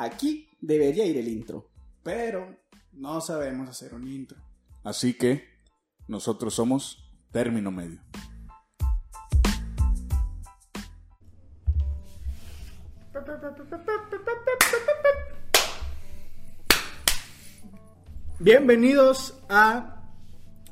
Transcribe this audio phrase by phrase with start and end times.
[0.00, 1.70] aquí debería ir el intro,
[2.02, 2.56] pero
[2.92, 4.38] no sabemos hacer un intro.
[4.82, 5.44] Así que
[6.08, 8.00] nosotros somos término medio.
[18.38, 20.02] Bienvenidos a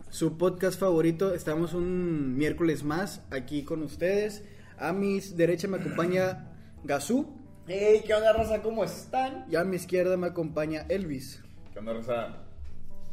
[0.08, 1.34] su podcast favorito.
[1.34, 4.42] Estamos un miércoles más aquí con ustedes.
[4.78, 6.50] A mi derecha me acompaña
[6.82, 7.37] Gazú
[7.70, 8.62] Hey, ¿qué onda, raza?
[8.62, 9.44] ¿Cómo están?
[9.50, 11.42] y a mi izquierda me acompaña Elvis.
[11.72, 12.36] ¿Qué onda, Rosa?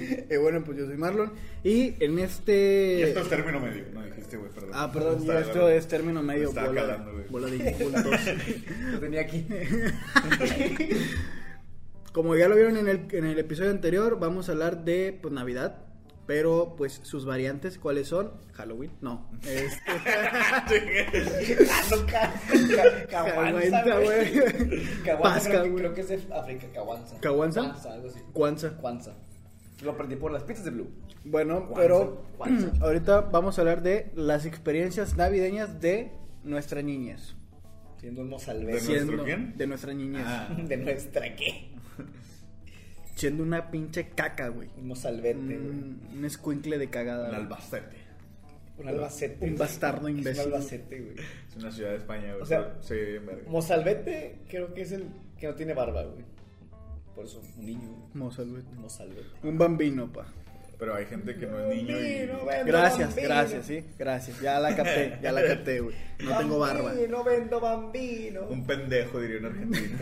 [0.00, 1.30] Eh, bueno, pues yo soy Marlon.
[1.62, 3.02] Y en este.
[3.02, 3.84] Esto es término medio.
[3.92, 4.70] No dijiste, güey, perdón.
[4.72, 6.48] Ah, perdón, Estaba y esto es término medio.
[6.48, 7.28] Estaba bola, calando, güey.
[7.28, 8.04] bola de incultos.
[8.92, 9.46] Lo tenía aquí.
[12.12, 15.34] Como ya lo vieron en el, en el episodio anterior, vamos a hablar de pues,
[15.34, 15.82] Navidad.
[16.28, 18.30] Pero, pues, sus variantes, ¿cuáles son?
[18.52, 19.30] Halloween, no.
[19.46, 19.80] Este,
[23.10, 23.82] Caguanza,
[25.22, 27.18] Pasca, creo, creo que es de África, Caguanza.
[27.20, 27.60] ¿Caguanza?
[27.62, 28.18] Caguanza, algo así.
[28.34, 28.76] Kwanzaa.
[28.76, 29.14] Kwanzaa.
[29.82, 30.90] Lo aprendí por las pizzas de Blue.
[31.24, 32.72] Bueno, pero Kwanzaa.
[32.82, 36.12] ahorita vamos a hablar de las experiencias navideñas de
[36.44, 37.36] nuestra niñez.
[38.00, 38.86] Siendo un ¿De mozalbete.
[38.86, 39.56] nuestro quién?
[39.56, 40.24] De nuestra niñez.
[40.26, 41.70] Ah, De nuestra, ¿qué?
[43.18, 44.68] Siendo una pinche caca, güey.
[44.78, 46.18] Un mozalbete, Un, güey.
[46.18, 47.28] un escuincle de cagada.
[47.28, 47.40] güey.
[47.40, 47.96] Albacete.
[48.78, 49.44] Un albacete.
[49.44, 50.46] Un bastardo Es imbécil.
[50.46, 51.16] Un albacete, güey.
[51.48, 52.42] Es una ciudad de España, güey.
[52.42, 53.50] O sea, sí, bien verga.
[53.50, 56.24] Mozalbete creo que es el que no tiene barba, güey.
[57.16, 57.88] Por eso, un niño.
[57.90, 58.08] güey.
[58.14, 58.76] Mozalbete.
[58.76, 59.26] Mozalbete.
[59.42, 60.26] Un bambino, pa.
[60.78, 62.26] Pero hay gente que no es niño y...
[62.64, 63.28] Gracias, bambino.
[63.28, 64.40] gracias, sí, gracias.
[64.40, 65.96] Ya la capté, ya la capté, güey.
[66.20, 66.90] No tengo barba.
[66.90, 68.42] Bambino, vendo bambino.
[68.48, 69.98] Un pendejo, diría un argentino.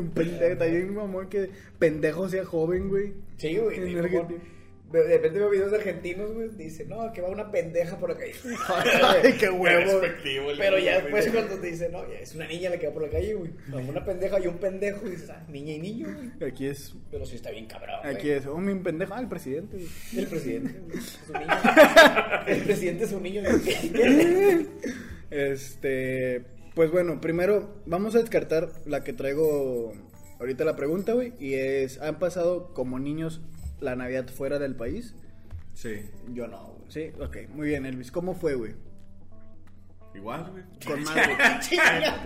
[0.00, 3.12] Un pendejo, también mi mamá que pendejo sea joven, güey.
[3.36, 3.94] Sí, güey.
[4.92, 6.48] De repente veo videos de argentinos, güey.
[6.50, 8.34] Dice, no, que va una pendeja por la calle.
[9.02, 10.00] Ay, qué huevo.
[10.58, 13.08] Pero ya después cuando te dice, no, es una niña la que va por la
[13.08, 13.50] calle, güey.
[13.88, 15.06] Una pendeja y un pendejo.
[15.06, 16.08] Y dices, ah, niña y niño,
[16.38, 16.50] güey.
[16.50, 18.14] Aquí es, Pero sí está bien cabrón, güey.
[18.16, 19.88] aquí es, oh, mi pendejo, ah, el presidente, güey.
[20.16, 20.98] El presidente, güey.
[21.12, 21.52] Es un niño.
[22.46, 23.42] El presidente es un niño.
[23.42, 24.66] güey.
[25.30, 26.44] Este,
[26.74, 29.92] pues bueno, primero vamos a descartar la que traigo
[30.40, 33.40] ahorita la pregunta, güey, y es, ¿han pasado como niños
[33.82, 35.14] la Navidad fuera del país?
[35.74, 36.08] Sí.
[36.32, 36.90] Yo no, güey.
[36.90, 38.74] Sí, ok, muy bien, Elvis, ¿cómo fue, güey?
[40.14, 40.64] Igual, güey.
[40.86, 41.36] Con madre.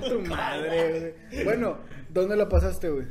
[0.08, 1.44] tu madre, güey.
[1.44, 1.78] Bueno,
[2.10, 3.06] ¿dónde la pasaste, güey?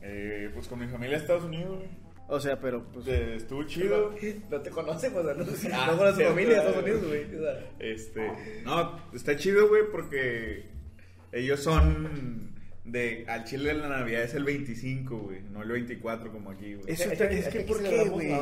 [0.00, 2.06] Eh, pues con mi familia a Estados Unidos, güey.
[2.28, 4.12] O sea, pero pues Eh, Estuvo chido.
[4.50, 5.30] No te conocemos, ¿no?
[5.72, 6.58] Ah, no conoces tu familia de.
[6.58, 7.24] Estados Unidos, güey.
[7.36, 8.32] O sea, Este,
[8.64, 10.66] no, está chido, güey, porque
[11.32, 12.55] ellos son
[12.86, 16.84] de al Chile la Navidad es el 25, güey, no el 24 como aquí, güey.
[16.92, 18.32] Eso Es que- es es que que ¿por qué, güey?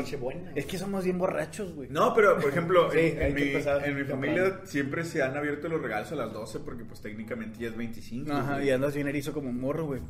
[0.54, 1.88] Es que somos bien borrachos, güey.
[1.88, 5.80] No, pero por ejemplo, Sí, en, mi, en mi familia siempre se han abierto los
[5.80, 8.30] regalos a las 12 porque pues técnicamente ya es 25.
[8.32, 8.68] Ajá, güey.
[8.68, 10.02] y andas bien erizo como morro, güey.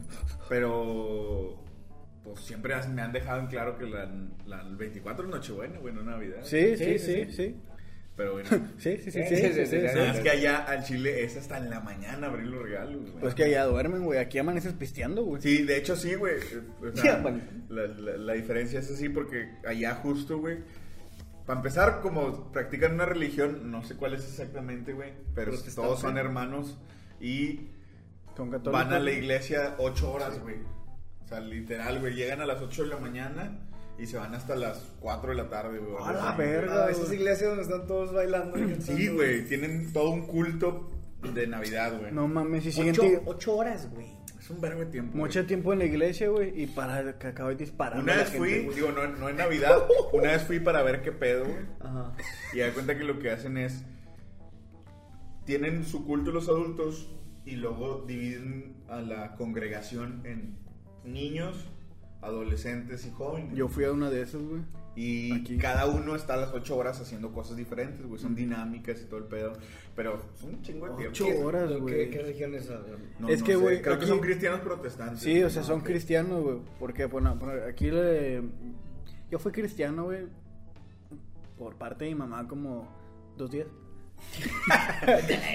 [0.48, 1.56] Pero
[2.24, 4.10] pues siempre has- me han dejado en claro que la,
[4.46, 6.40] la- el 24 es Nochebuena, güey, no Navidad.
[6.42, 7.56] Sí, sí, Sí, sí, sí, sí.
[8.16, 8.48] Pero bueno,
[8.78, 9.88] Sí, sí, sí, sí, Sí, sí, sí, sí, sí, sí.
[9.88, 9.94] sí.
[9.96, 13.20] nada más que allá al Chile es hasta en la mañana abrir los regalos, güey.
[13.20, 14.18] Pues que allá duermen, güey.
[14.20, 15.42] Aquí amaneces pisteando, güey.
[15.42, 16.34] Sí, de hecho sí, güey.
[16.36, 17.64] Eh, o Sí, sea, man.
[17.68, 20.58] la, la- la diferencia es así porque allá justo, güey.
[21.46, 26.16] Para empezar, como practican una religión, no sé cuál es exactamente, güey, pero todos son
[26.16, 26.78] hermanos
[27.20, 27.68] y
[28.36, 30.56] Son van a la iglesia ocho horas, güey.
[31.22, 33.58] O sea, literal, güey, llegan a las 8 de la mañana
[33.98, 35.94] y se van hasta las 4 de la tarde, güey.
[36.04, 36.86] A la verga.
[36.86, 38.58] Ah, esas iglesias donde están todos bailando.
[38.58, 40.90] y Sí, güey, tienen todo un culto
[41.32, 42.12] de Navidad, güey.
[42.12, 44.06] No mames, y siguen Ocho, ti- ocho horas, güey.
[44.38, 45.16] Es un verbo de tiempo.
[45.16, 45.46] mucho güey.
[45.46, 46.62] tiempo en la iglesia, güey.
[46.62, 48.02] Y para que acabe disparando.
[48.02, 49.78] Una a la vez gente, fui, digo, no, no en Navidad,
[50.12, 51.64] una vez fui para ver qué pedo, güey.
[51.80, 52.12] Ajá.
[52.52, 53.84] Y da cuenta que lo que hacen es.
[55.46, 57.08] Tienen su culto los adultos
[57.44, 60.56] y luego dividen a la congregación en
[61.04, 61.68] niños,
[62.24, 63.54] adolescentes y jóvenes.
[63.54, 64.62] Yo fui a una de esas, güey.
[64.96, 65.58] y aquí.
[65.58, 68.20] cada uno está a las 8 horas haciendo cosas diferentes, güey.
[68.20, 69.52] Son dinámicas y todo el pedo.
[69.96, 71.12] Pero son un chingo de tiempo.
[71.12, 72.10] Ocho horas, ¿Qué, güey.
[72.10, 72.80] ¿Qué religión es esa?
[73.18, 75.20] No, Es no que, güey, Creo que son cristianos protestantes.
[75.20, 75.86] Sí, o sea, No, son ok.
[75.86, 76.58] cristianos, güey.
[76.78, 78.42] Porque, bueno, bueno, aquí le...
[79.30, 80.26] Yo fui cristiano, güey.
[81.58, 82.88] Por parte de mi mamá, como
[83.36, 83.66] dos días.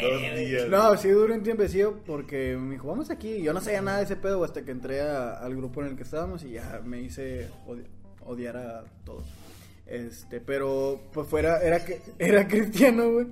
[0.02, 0.68] Dos días.
[0.70, 3.42] No, sí duró un tiempecillo porque me dijo, vamos aquí.
[3.42, 5.96] Yo no sabía nada de ese pedo hasta que entré a- al grupo en el
[5.96, 7.86] que estábamos y ya me hice odi-
[8.26, 9.26] odiar a todos.
[9.86, 11.82] Este, pero pues fuera, era,
[12.20, 13.28] era cristiano, güey.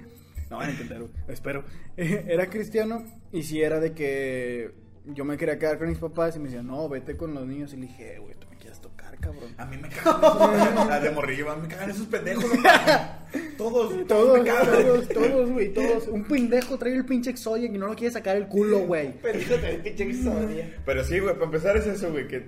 [0.50, 1.63] No van a entender, güey, espero.
[1.97, 3.03] Era cristiano
[3.33, 4.71] y si era de que
[5.07, 7.74] yo me quería quedar con mis papás y me decían, no, vete con los niños.
[7.74, 9.53] Y le dije, "Eh, güey, tú me quieres tocar, cabrón.
[9.57, 12.45] A mí me cagan esos de morrillo, me cagan esos pendejos.
[13.57, 16.07] Todos, Todos, todos, todos, güey, todos.
[16.07, 19.13] Un pendejo trae el pinche Exodia y no lo quiere sacar el culo, güey.
[19.13, 20.75] Pendejo, el pinche Exodia.
[20.86, 22.45] Pero sí, güey, para empezar es eso, güey, que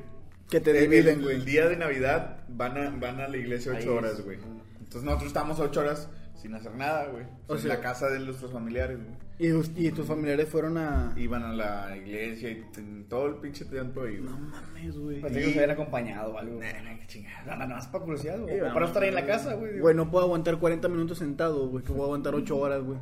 [0.49, 1.35] Que te dividen, el, güey.
[1.37, 4.37] el día de Navidad van a, van a la iglesia ocho horas, güey.
[4.79, 6.09] Entonces nosotros estamos ocho horas
[6.39, 7.25] sin hacer nada, güey.
[7.47, 9.29] O en sea- la casa de nuestros familiares, güey.
[9.41, 11.13] Y, y tus familiares fueron a.
[11.15, 14.29] Iban a la iglesia y en todo el pinche tiempo ahí, güey.
[14.29, 15.21] No mames, güey.
[15.21, 16.59] Pensé que nos habían acompañado o algo.
[16.59, 17.55] Nah, nah, qué chingada.
[17.55, 18.59] Nada más para curiosidad, güey.
[18.59, 19.79] Para no estar ahí en la casa, güey.
[19.79, 21.85] Güey, no puedo aguantar 40 minutos sentado, güey.
[21.85, 22.97] Que voy a aguantar 8 horas, güey.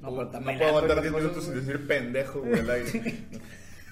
[0.00, 3.16] No, puedo aguantar y 10 cosas, minutos sin decir pendejo, güey, al aire.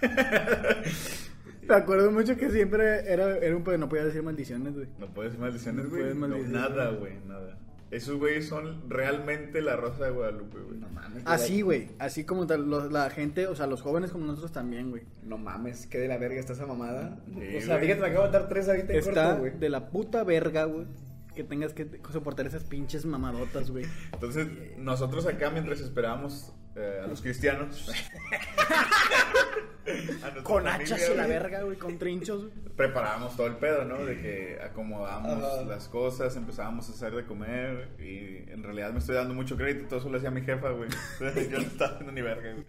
[1.69, 4.89] Me acuerdo mucho que siempre era, era un pedo, no podía decir maldiciones, güey.
[4.99, 6.15] No puedes decir maldiciones, No güey.
[6.15, 6.17] puedes
[6.49, 7.59] No, nada, güey, nada.
[7.91, 10.79] Esos güeyes son realmente la rosa de Guadalupe, güey.
[10.79, 11.23] No mames.
[11.27, 11.89] Así, güey.
[11.99, 15.03] Así como tal, los- la gente, o sea, los jóvenes como nosotros también, güey.
[15.25, 17.19] No mames, qué de la verga está esa mamada.
[17.27, 17.87] Sí, o sea, güey.
[17.89, 19.59] fíjate, me acabo de dar tres ahorita en Está corto, güey.
[19.59, 20.87] de la puta verga, güey.
[21.35, 23.87] Que tengas que soportar esas pinches mamadotas, güey.
[24.13, 24.47] Entonces,
[24.79, 27.91] nosotros acá, mientras esperábamos eh, a los cristianos,
[30.43, 31.77] Con familia, hachas y la verga, güey.
[31.77, 32.49] Con trinchos.
[32.77, 34.05] Preparábamos todo el pedo, ¿no?
[34.05, 35.63] De que acomodamos Ajá.
[35.65, 39.87] las cosas, empezábamos a hacer de comer y en realidad me estoy dando mucho crédito,
[39.89, 40.89] todo eso lo hacía mi jefa, güey.
[41.51, 42.65] Yo no estaba haciendo ni verga, güey.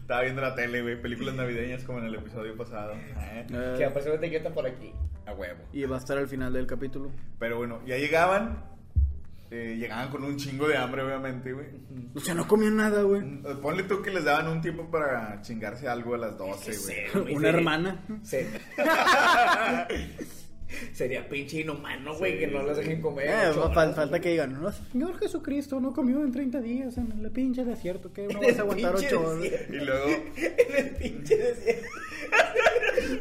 [0.00, 2.92] Estaba viendo la tele, güey, películas navideñas como en el episodio pasado.
[2.92, 4.92] Eh, Eh, Que apareció una etiqueta por aquí.
[5.26, 5.58] a huevo.
[5.72, 7.10] y va a estar al final del capítulo.
[7.40, 8.62] Pero bueno, ya llegaban,
[9.50, 11.66] eh, llegaban con un chingo de hambre, obviamente, güey.
[12.14, 13.22] O sea, no comió nada, güey.
[13.22, 16.92] Eh, Ponle tú que les daban un tiempo para chingarse algo a las 12, Sí,
[17.12, 17.22] güey.
[17.24, 17.56] güey, Una sí.
[17.56, 18.04] hermana.
[18.22, 18.38] Sí.
[20.92, 23.28] Sería pinche inhumano, güey, Sí, que no los dejen comer.
[23.28, 24.20] Eh, horas, falta güey.
[24.20, 28.26] que digan, no, Señor Jesucristo no comió en 30 días en el pinche desierto, que
[28.26, 29.44] no vas a aguantar pinche 8 horas.
[29.70, 30.06] Y luego,
[30.36, 31.88] En el pinche desierto.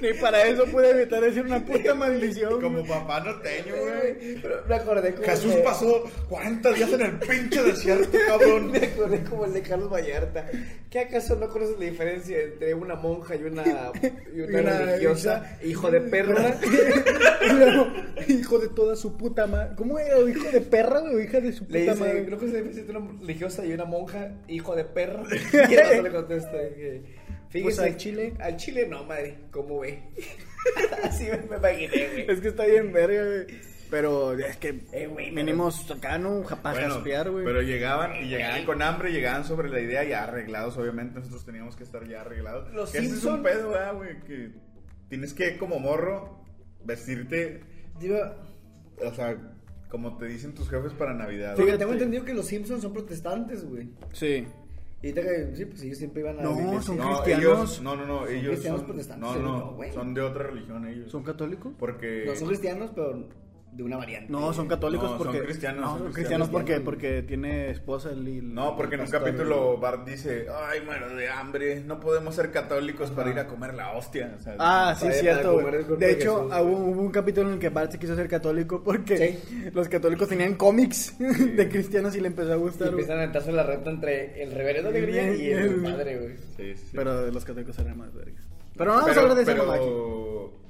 [0.05, 2.61] Ni para eso pude evitar decir una puta maldición.
[2.61, 4.37] como papá norteño, güey.
[4.67, 8.71] Me acordé como Jesús pasó 40 días en el pinche desierto, cabrón.
[8.71, 10.45] Me acordé como el de Carlos Vallarta.
[10.89, 13.63] ¿Qué acaso no conoces la diferencia entre una monja y una,
[14.33, 15.57] y una, religiosa?
[15.63, 16.55] Hijo de perra.
[17.57, 17.87] Luego,
[18.27, 19.75] hijo de toda su puta madre.
[19.75, 20.19] ¿Cómo era?
[20.19, 22.25] ¿Hijo de perra o hija de su puta Le dice, madre?
[22.25, 25.23] creo que se dice entre una religiosa y una monja, hijo de perra.
[25.31, 28.33] Y otro le contesta que, Pues al chile.
[28.39, 30.03] Al chile no, madre, ¿cómo ve?
[31.03, 32.31] Así me, me imaginé, güey.
[32.31, 33.59] Es que está bien verga, güey.
[33.89, 36.41] Pero es que Eh, güey, venimos acá, ¿no?
[36.41, 37.45] Para Bueno, jaspear, güey.
[37.45, 41.75] pero llegaban y llegaban con hambre, llegaban sobre la idea ya arreglados, obviamente nosotros teníamos
[41.75, 42.73] que estar ya arreglados.
[42.73, 44.51] Los Que ese es un pedo, ¿verdad, güey, que
[45.07, 46.43] tienes que como morro
[46.83, 47.61] vestirte,
[47.99, 48.17] Digo,
[49.01, 49.37] o sea,
[49.89, 51.55] como te dicen tus jefes para Navidad.
[51.55, 51.77] Fíjate.
[51.77, 53.89] tengo entendido que los Simpsons son protestantes, güey.
[54.11, 54.45] Sí.
[55.07, 56.81] Y que, sí, pues ellos siempre iban a No, la iglesia.
[56.81, 57.43] son No, cristianos.
[57.45, 59.91] ellos, no, no, no, ellos cristianos son, protestantes, no, no, güey.
[59.93, 61.11] son de otra religión ellos.
[61.11, 61.73] ¿Son católicos?
[61.77, 63.27] Porque No, son cristianos, pero
[63.75, 64.31] de una variante.
[64.31, 65.41] No, son católicos No, son porque.
[65.43, 66.47] cristianos, No, son son cristianos.
[66.47, 68.25] cristianos porque, porque tiene esposa el.
[68.25, 69.77] el- No, porque en un capítulo.
[69.77, 73.91] Bart dice, ay, muero de hambre, no podemos ser católicos para ir a comer la
[73.91, 74.33] hostia.
[74.39, 75.57] O sea, Ah, sí, cierto.
[75.97, 79.17] De hecho, Jesús, hubo, un capítulo en el que Bart se quiso ser católico porque
[79.43, 79.71] Sí.
[79.73, 82.87] los católicos tenían cómics de cristianos y le empezó a Y gustar.
[82.87, 83.01] güey.
[83.01, 86.35] empiezan a aventarse la reta entre el reverendo Alegría y el padre, güey.
[86.55, 86.91] sí, sí.
[86.95, 88.39] Pero los católicos eran más verga.
[88.77, 90.64] Pero no vamos Pero- a hablar de esa pero.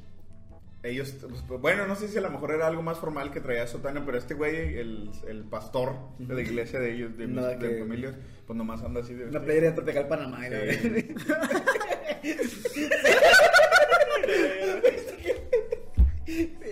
[0.85, 1.15] Ellos,
[1.47, 4.05] pues, bueno, no sé si a lo mejor era algo más formal que traía sotana,
[4.05, 7.57] pero este güey, el, el pastor de la iglesia de ellos, de mis Nada de
[7.69, 8.15] que- familias,
[8.45, 9.43] pues nomás anda así de Una vestido.
[9.45, 10.47] playera de Tropical Panamá.
[10.47, 10.59] la
[12.75, 12.89] Sí.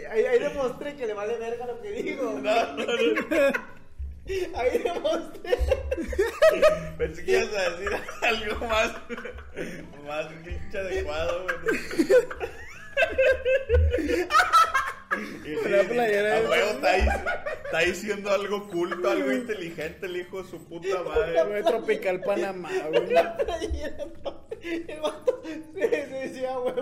[0.09, 2.41] Ahí, ahí demostré que le vale verga lo que digo.
[4.55, 5.57] Ahí demostré.
[6.97, 7.89] Pensé que ibas a decir
[8.21, 8.91] algo más,
[10.05, 11.57] más pinche adecuado, güey.
[15.65, 17.07] Una playera de- huevo está, ahí-
[17.65, 21.43] está diciendo algo culto, algo inteligente, el hijo de su puta madre.
[21.45, 23.05] Güey, Tropical Panamá, güey.
[23.11, 23.97] Una playera.
[24.63, 26.75] El vato se se decía, güey.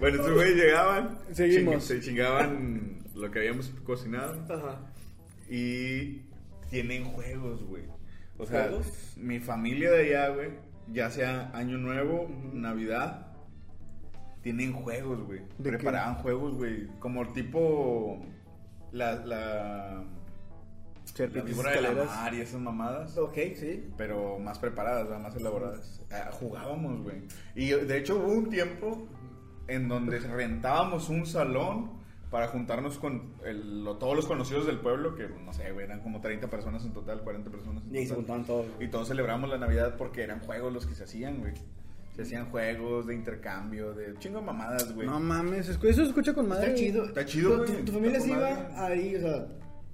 [0.00, 1.74] Bueno, estos güeyes llegaban, Seguimos.
[1.76, 4.80] ching- se chingaban lo que habíamos cocinado Ajá.
[5.48, 6.22] y
[6.70, 7.84] tienen juegos, güey.
[8.38, 8.86] O sea, ¿Juegos?
[9.16, 10.50] mi familia de allá, güey,
[10.92, 13.26] ya sea Año Nuevo, Navidad,
[14.42, 15.42] tienen juegos, güey.
[15.62, 18.20] Preparaban juegos, güey, como tipo
[18.92, 20.04] la, la, la
[21.04, 23.16] Serpientes figura de la mar y esas mamadas.
[23.18, 23.88] Ok, sí.
[23.96, 26.04] Pero más preparadas, más elaboradas.
[26.10, 27.22] Ah, jugábamos, güey.
[27.54, 29.06] Y de hecho hubo un tiempo
[29.66, 31.97] en donde rentábamos un salón
[32.30, 36.00] para juntarnos con el- lo- todos los conocidos del pueblo, que no sé, güey, eran
[36.00, 38.16] como 30 personas en total, 40 personas en Y ahí se total.
[38.16, 38.66] juntaban todos.
[38.80, 41.54] Y todos celebramos la Navidad porque eran juegos los que se hacían, güey.
[42.14, 45.06] Se hacían juegos de intercambio, de chingo de mamadas, güey.
[45.06, 46.66] No mames, eso se escucha con madre.
[46.66, 47.04] Está chido.
[47.04, 47.78] Está chido, Tu- güey.
[47.78, 48.66] Tu, tu familia se iba madre.
[48.76, 49.46] ahí, o sea,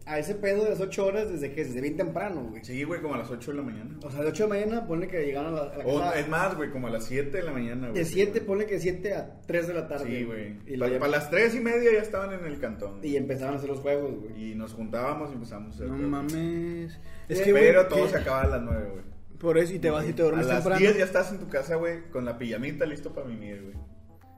[0.06, 2.62] a ese pedo de las 8 horas desde que desde bien temprano, güey.
[2.64, 3.96] Sí, güey, como a las 8 de la mañana.
[4.02, 5.99] O sea, de 8 de la mañana, ponle que llegaron a la, a la O
[5.99, 6.20] casa.
[6.20, 7.99] es más, güey, como a las 7 de la mañana, güey.
[7.99, 10.06] de 7, ponle que de 7 a 3 de la tarde.
[10.06, 10.56] Sí, güey.
[10.66, 13.00] Y, Para ya- las 3 y media ya estaban en el cantón.
[13.02, 14.50] y empezaron a hacer los juegos, güey.
[14.50, 16.11] Y nos juntábamos y empezamos a hacer No juegos.
[16.32, 16.99] mames.
[17.28, 19.04] Es que, güey, Pero todo que- se acaba a las 9, güey.
[19.38, 20.80] Por eso, y te vas y te A duermes las temprano.
[20.80, 23.75] 10 ya estás en tu casa, güey, con la pijamita listo para mimir, güey.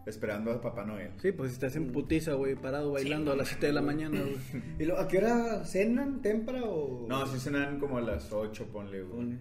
[0.07, 1.11] Esperando a Papá Noel.
[1.21, 4.37] Sí, pues estás en putiza, güey, parado bailando a las 7 de la mañana, güey.
[4.79, 6.23] ¿Y lo, a qué hora cenan?
[6.23, 7.07] ¿Tempra o.?
[7.09, 9.17] No, sí cenan como a las 8, ponle, güey.
[9.17, 9.39] Ponle.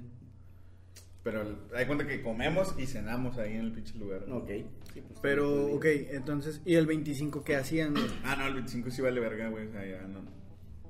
[1.24, 1.44] Pero
[1.76, 4.28] hay cuenta que comemos y cenamos ahí en el pinche lugar.
[4.28, 4.38] ¿no?
[4.38, 4.50] Ok.
[4.94, 7.94] Sí, pues, Pero, ok, entonces, ¿y el 25 qué hacían?
[7.94, 8.06] güey?
[8.24, 9.68] Ah, no, el 25 sí vale verga, güey.
[9.68, 10.22] O sea, ya no.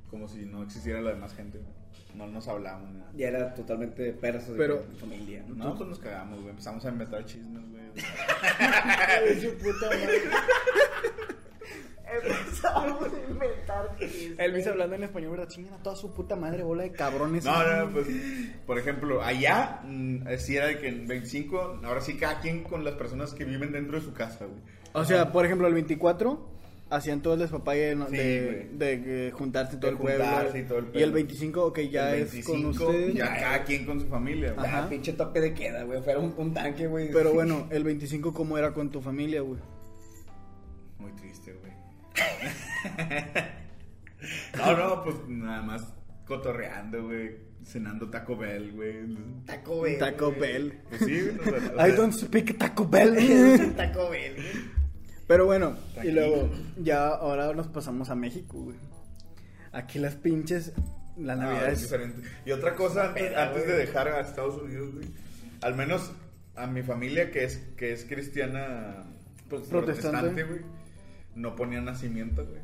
[0.10, 1.60] Como si no existiera la demás gente.
[2.16, 3.12] No nos hablábamos nada.
[3.16, 5.44] Ya era totalmente perso de Pero- que- familia.
[5.50, 5.56] ¿no?
[5.56, 6.52] Nosotros nos cagamos, güey.
[6.52, 7.75] Empezamos a inventar chismes, güey.
[9.42, 10.22] Su puta madre.
[12.16, 14.40] Empezamos a inventar chistes.
[14.40, 15.48] Elvis hablando en español, ¿verdad?
[15.48, 17.44] Chingan a toda su puta madre, bola de cabrones.
[17.44, 18.08] No, no, pues,
[18.66, 22.86] por ejemplo, allá, mm, sí era de que en 25, ahora sí cada quien con
[22.86, 24.60] las personas que viven dentro de su casa, güey.
[24.94, 26.55] O sea, por ejemplo, el 24
[26.96, 28.08] hacían todo el despapalle ¿no?
[28.10, 30.26] Sí, de, de, eh, juntarse todo De el pueblo.
[30.26, 33.14] juntarse y todo el Y el 25, ok, ya El es con 25, ustedes.
[33.16, 34.66] Ya cada quien con su familia, güey.
[34.66, 34.90] Ajá.
[34.90, 36.02] Pinche tope de queda, güey.
[36.02, 37.12] Fuera un, un tanque, güey.
[37.12, 39.60] Pero bueno, el 25, ¿cómo era con tu familia, güey?
[41.00, 41.74] Muy triste, güey.
[44.58, 45.94] no, no, pues nada más
[46.26, 47.44] cotorreando, güey.
[47.64, 48.96] Cenando Taco Bell, güey.
[49.46, 49.98] Taco Bell.
[49.98, 50.32] Taco.
[50.32, 50.80] Bell.
[50.90, 51.40] Pues sí, güey.
[51.40, 53.74] o sea, o I sea, don't speak Taco Bell.
[53.76, 54.85] Taco Bell, güey.
[55.28, 58.78] Pero bueno, y luego ya ahora nos pasamos a México, güey.
[59.72, 60.72] Aquí las pinches,
[61.18, 61.82] la no, Navidad es es...
[61.84, 62.22] diferente.
[62.46, 65.08] Y otra cosa, antes, de dejar a Estados Unidos, güey.
[65.62, 66.12] Al menos
[66.56, 69.04] a mi familia, que es, que es cristiana
[69.50, 70.44] pues, Protestante.
[70.44, 70.62] güey.
[71.36, 72.62] No ponían nacimiento, güey.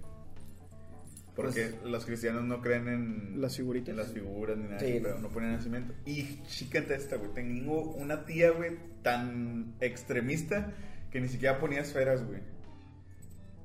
[1.36, 3.90] Porque los cristianos no creen en Las figuritas.
[3.90, 5.00] en las figuras ni nada, Sí.
[5.02, 5.94] pero no ponían nacimiento.
[6.06, 7.32] Y chícate esta, güey.
[7.34, 10.72] Tengo una tía, güey, tan extremista
[11.12, 12.42] que ni siquiera ponía esferas, güey.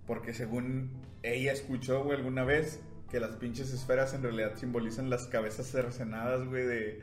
[0.07, 0.91] Porque según
[1.23, 6.47] ella escuchó, güey, alguna vez que las pinches esferas en realidad simbolizan las cabezas cercenadas,
[6.47, 7.03] güey, de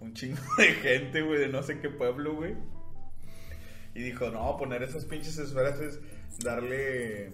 [0.00, 2.54] un chingo de gente, güey, de no sé qué pueblo, güey.
[3.94, 6.00] Y dijo, no, poner esas pinches esferas es
[6.42, 7.32] darle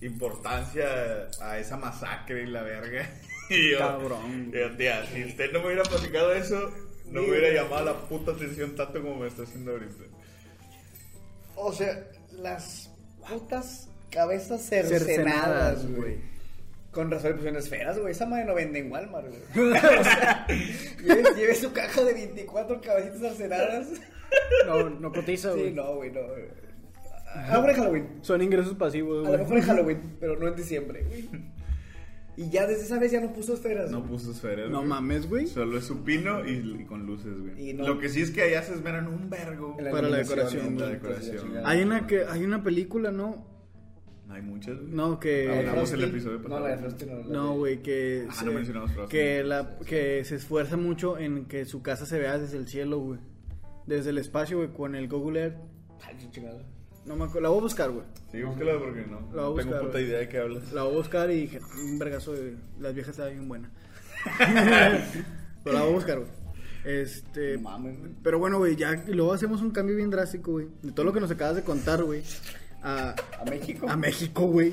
[0.00, 3.08] importancia a esa masacre y la verga.
[3.50, 4.52] Y yo, Cabrón.
[4.52, 6.70] yo, tía, si usted no me hubiera platicado eso,
[7.06, 10.04] no me hubiera llamado la puta atención tanto como me está haciendo ahorita.
[11.60, 12.90] O sea, las
[13.28, 15.96] putas cabezas Cercenadas, güey.
[15.96, 16.28] güey.
[16.90, 18.12] Con razón le pusieron esferas, güey.
[18.12, 19.70] Esa madre no vende en Walmart, güey.
[19.72, 19.74] o
[20.04, 20.46] sea,
[21.02, 23.88] lleve, lleve su caja de 24 cabecitas cercenadas.
[24.66, 25.68] No, no cotiza, güey.
[25.68, 26.20] Sí, no, güey, no.
[27.34, 28.08] A lo mejor en Halloween.
[28.22, 29.38] Son ingresos pasivos, A lo güey.
[29.40, 31.28] mejor en Halloween, pero no en diciembre, güey.
[32.40, 33.90] Y ya desde esa vez ya no puso esferas.
[33.90, 34.10] No güey.
[34.12, 34.70] puso esferas.
[34.70, 34.88] No güey.
[34.88, 35.46] mames, güey.
[35.48, 37.70] Solo es su pino y, y con luces, güey.
[37.70, 39.74] Y no- Lo que sí es que allá se esmeran un vergo.
[39.78, 41.68] En Para la decoración, la la.
[41.68, 43.44] Hay una que hay una película, ¿no?
[44.30, 44.92] Hay muchas, güey.
[44.92, 47.16] No, que Hablamos el episodio No, la de Frosty no.
[47.16, 49.10] la no, güey, que Ah, no mencionamos Frosty.
[49.10, 52.98] que la que se esfuerza mucho en que su casa se vea desde el cielo,
[53.00, 53.18] güey.
[53.86, 55.56] Desde el espacio, güey, con el Google Earth.
[56.06, 56.62] Ay, chingada.
[57.08, 58.04] No me acuerdo, la voy a buscar, güey.
[58.30, 59.20] Sí, búscala porque no.
[59.34, 60.72] La voy a no tengo buscar, puta idea de qué hablas.
[60.72, 63.70] La voy a buscar y dije, un vergazo de las viejas está bien buena.
[65.64, 66.30] Pero la voy a buscar, güey.
[66.84, 68.12] Este, No mames, güey.
[68.22, 71.20] pero bueno, güey, ya luego hacemos un cambio bien drástico, güey, de todo lo que
[71.20, 72.22] nos acabas de contar, güey,
[72.82, 73.86] a, A México.
[73.90, 74.72] a México, güey.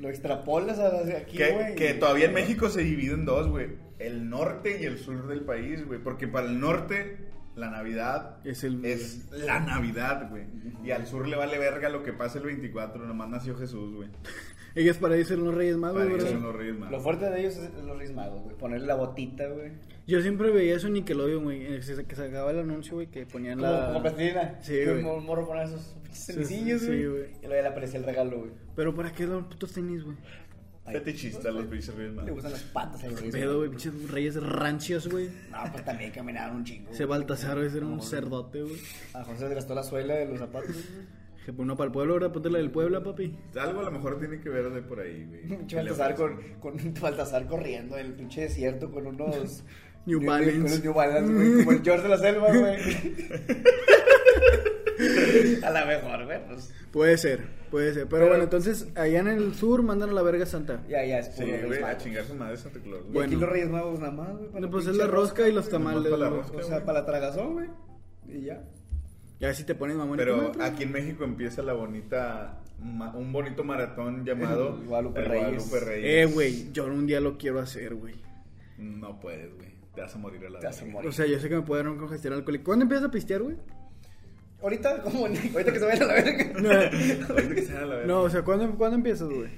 [0.00, 1.74] Lo extrapolas hacia aquí, Que, güey.
[1.74, 3.68] que todavía en México se divide en dos, güey.
[3.98, 6.00] El norte y el sur del país, güey.
[6.00, 7.16] Porque para el norte,
[7.58, 10.44] la Navidad Es el- es la Navidad, güey.
[10.84, 13.04] Y al sur le vale verga lo que pasa el 24.
[13.06, 14.08] Nomás nació Jesús, güey.
[14.74, 16.92] Ellos para ellos eran los Reyes Magos, son los reyes magos.
[16.92, 18.56] Lo fuerte de ellos es los Reyes Magos, güey.
[18.56, 19.72] Ponerle la botita, güey.
[20.06, 23.08] Yo siempre veía eso en Nickelodeon, güey, en el que se acababa el anuncio, güey,
[23.08, 23.86] que ponían Como, la...
[23.88, 24.56] como plastilina.
[24.60, 25.04] Sí, Que güey.
[25.04, 26.98] un morro ponía esos Sí, cenisillos, sí, güey.
[27.00, 27.22] sí, güey.
[27.24, 28.50] Y luego ya le aparecía el regalo, güey.
[28.76, 30.16] Pero ¿para qué los putos tenis, güey?
[30.92, 32.30] Fetichista los pinches reyes Le magos.
[32.32, 35.28] gustan las patas a los Reyes Pedo, güey, pinches reyes rancios, güey.
[35.50, 36.90] No, pues también caminaron un chingo.
[36.90, 37.04] Ese.
[37.04, 38.76] Baltasar, güey, era un cerdote, güey.
[39.14, 41.18] A mejor se gastó la suela de los zapatos, güey.
[41.44, 43.34] Que uno para el pueblo, ahora ponte la del Puebla, papi.
[43.58, 45.40] Algo a lo mejor tiene que ver de por ahí, güey.
[45.58, 49.64] Pinche ¿Qué le Baltasar con, con Baltasar corriendo en el pinche desierto con unos
[50.06, 50.58] New Con Balance.
[50.58, 52.78] unos New Balance, güey, como el George de la selva, güey.
[55.64, 58.06] a la mejor, güey, pues Puede ser, puede ser.
[58.08, 60.82] Pero, bueno, entonces, allá en el sur mandan a la verga santa.
[60.88, 62.02] ya, ya, es Sí, puro güey, Reyes a Magos.
[62.04, 63.02] chingar su madre Santa Claus.
[63.04, 63.14] güey.
[63.16, 63.40] Y aquí Bueno.
[63.40, 64.48] los Reyes Magos nada más, güey.
[64.48, 66.10] para No, pues es pinche la rosca y los Nomás tamales.
[66.10, 66.40] para la güey.
[66.40, 66.56] rosca.
[66.56, 67.68] O sea, para la tragazón, güey.
[68.26, 68.64] Y ya.
[69.40, 70.16] Ya si te pones mamón.
[70.16, 75.20] y Pero aquí en México empieza la bonita, ma- un bonito maratón llamado El Guadalupe
[75.20, 75.70] el Reyes.
[75.70, 78.14] Guadalupe Eh, güey, yo un día lo quiero hacer, güey.
[78.78, 79.68] No puedes, güey.
[79.94, 80.92] Te vas a morir a la Te vas a verga.
[80.94, 81.08] morir.
[81.08, 82.64] O sea, yo sé que me puede dar un congestión alcohólico.
[82.64, 83.56] ¿Cuándo empiezas a pistear, güey?
[84.62, 86.52] Ahorita, como, ahorita que se vayan a la verga.
[87.28, 88.06] Ahorita que sea la verga.
[88.06, 89.48] No, o sea, ¿cuándo, ¿cuándo empiezas, güey?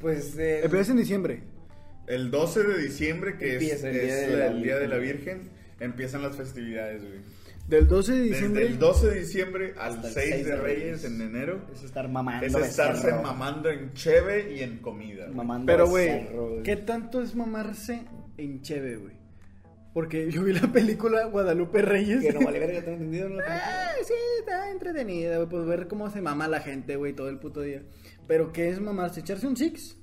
[0.00, 1.42] Pues, eh, Empiezas en diciembre.
[2.06, 4.96] El 12 de diciembre, que es, el es Día de la el Día de la
[4.96, 5.50] Virgen.
[5.78, 7.20] Empiezan las festividades, güey.
[7.68, 8.66] Del 12 de Desde diciembre.
[8.66, 11.60] el 12 de diciembre al Hasta el 6 de Reyes en enero.
[11.72, 12.44] es estar mamando.
[12.44, 13.22] Es estarse becerro.
[13.22, 15.28] mamando en cheve y en comida.
[15.28, 16.26] Mamando Pero, güey,
[16.64, 18.02] ¿qué tanto es mamarse
[18.38, 19.19] en cheve, güey?
[19.92, 22.22] Porque yo vi la película Guadalupe Reyes.
[22.22, 23.28] Que no vale verga, ¿te entendido?
[23.28, 23.40] película?
[23.48, 25.48] Ah, sí, está entretenida, güey.
[25.48, 27.82] Pues ver cómo se mama la gente, güey, todo el puto día.
[28.26, 29.20] Pero, ¿qué es mamarse?
[29.20, 29.96] ¿Echarse un six?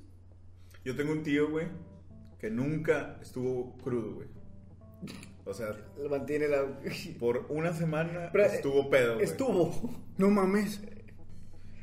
[0.84, 1.66] Yo tengo un tío, güey,
[2.38, 4.28] que nunca estuvo crudo, güey.
[5.44, 6.66] O sea, Lo mantiene la.
[7.18, 9.24] por una semana Pero, estuvo pedo, güey.
[9.24, 10.04] Estuvo.
[10.18, 10.82] No mames.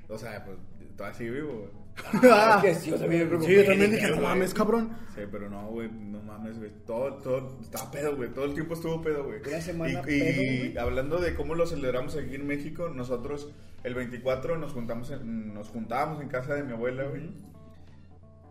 [0.08, 0.58] O sea, pues,
[0.96, 1.85] todavía sigue vivo, güey.
[2.24, 3.52] Ah, es que sí, yo también me preocupé.
[3.52, 4.90] Sí, yo también dije, no mames, cabrón.
[5.16, 6.72] Sí, pero no, güey, no mames, güey.
[6.86, 8.30] Todo, todo, estaba pedo, güey.
[8.34, 9.40] Todo el tiempo estuvo pedo, güey.
[9.48, 10.78] Una semana y, pedo, y güey.
[10.78, 13.50] hablando de cómo lo celebramos aquí en México, nosotros
[13.84, 17.30] el 24 nos juntamos, en- nos juntábamos en casa de mi abuela, güey.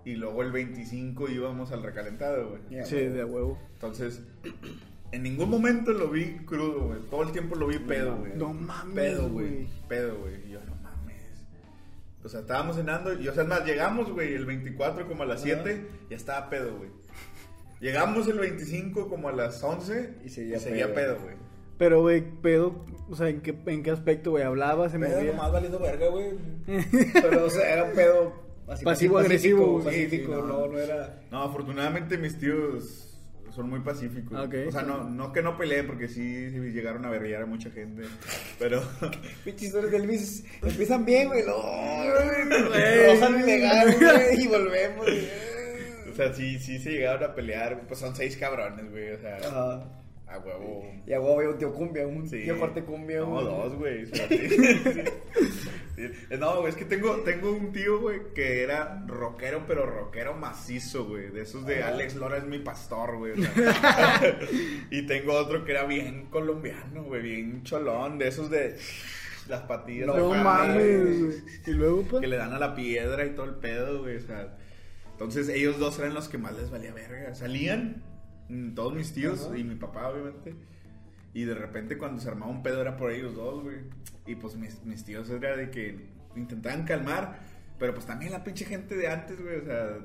[0.07, 2.85] Y luego el 25 íbamos al recalentado, güey.
[2.85, 3.59] Sí, de huevo.
[3.75, 4.23] Entonces,
[5.13, 7.01] en ningún momento lo vi crudo, güey.
[7.11, 8.33] Todo el tiempo lo vi pedo, güey.
[8.37, 9.67] No mames, Pedo, güey.
[9.89, 10.35] Pedo, güey.
[12.25, 15.27] O sea, estábamos cenando y, o sea, es más, llegamos, güey, el 24 como a
[15.27, 16.91] las 7, ya estaba pedo, güey.
[17.81, 21.19] Llegamos el 25 como a las 11 Y seguía pedo, pedo.
[21.23, 21.35] güey.
[21.77, 24.45] Pero, güey, pedo, o sea, ¿en qué, en qué aspecto, güey?
[24.45, 25.33] ¿Hablaba, se Pedo movía?
[25.33, 26.31] nomás valiendo verga, güey.
[27.13, 28.33] Pero, o sea, era un pedo.
[28.69, 30.67] así, Pasivo, agresivo, Pacífico, sí, pacífico, sí, no, no.
[30.69, 31.23] no era.
[31.31, 33.14] No, afortunadamente mis tíos
[33.55, 34.39] son muy pacíficos.
[34.39, 34.87] Ok, o sea, sí.
[34.87, 38.03] no, no que no peleen, porque sí, sí llegaron a berrear a mucha gente.
[38.59, 38.83] Pero...
[39.45, 41.45] Pinches historias del Luis empiezan bien, güey.
[41.45, 41.55] No,
[43.39, 44.43] ilegal, güey.
[44.43, 45.07] Y volvemos.
[45.07, 45.29] güey.
[46.11, 47.87] O sea, sí, sí se llegaron a pelear.
[47.87, 49.13] Pues son seis cabrones, güey.
[49.13, 50.04] O sea, Ajá.
[50.27, 50.85] A huevo.
[51.07, 52.43] Y a huevo, un tío cumbia, un Sí.
[52.45, 53.21] tío corte cumbia.
[53.21, 53.45] No, güey.
[53.45, 54.05] dos, güey.
[56.39, 61.05] No, güey, es que tengo, tengo un tío, güey, que era rockero, pero rockero macizo,
[61.07, 61.31] güey.
[61.31, 61.93] De esos de Ajá.
[61.93, 63.35] Alex Lora es mi pastor, güey.
[64.91, 68.77] y tengo otro que era bien colombiano, güey, bien cholón, de esos de
[69.49, 70.09] las patillas.
[70.09, 71.37] No de mames, güey.
[71.67, 72.21] Y luego, pues.
[72.23, 74.17] que le dan a la piedra y todo el pedo, güey.
[74.17, 74.57] O sea,
[75.13, 77.37] entonces ellos dos eran los que más les valía verga.
[77.37, 78.03] Salían,
[78.75, 79.57] todos mis tíos Ajá.
[79.59, 80.55] y mi papá, obviamente.
[81.33, 83.79] Y de repente cuando se armaba un pedo era por ellos dos, güey.
[84.27, 85.99] Y pues mis, mis tíos era de que
[86.37, 87.39] intentaban calmar.
[87.79, 89.59] Pero pues también la pinche gente de antes, güey.
[89.59, 89.99] O sea,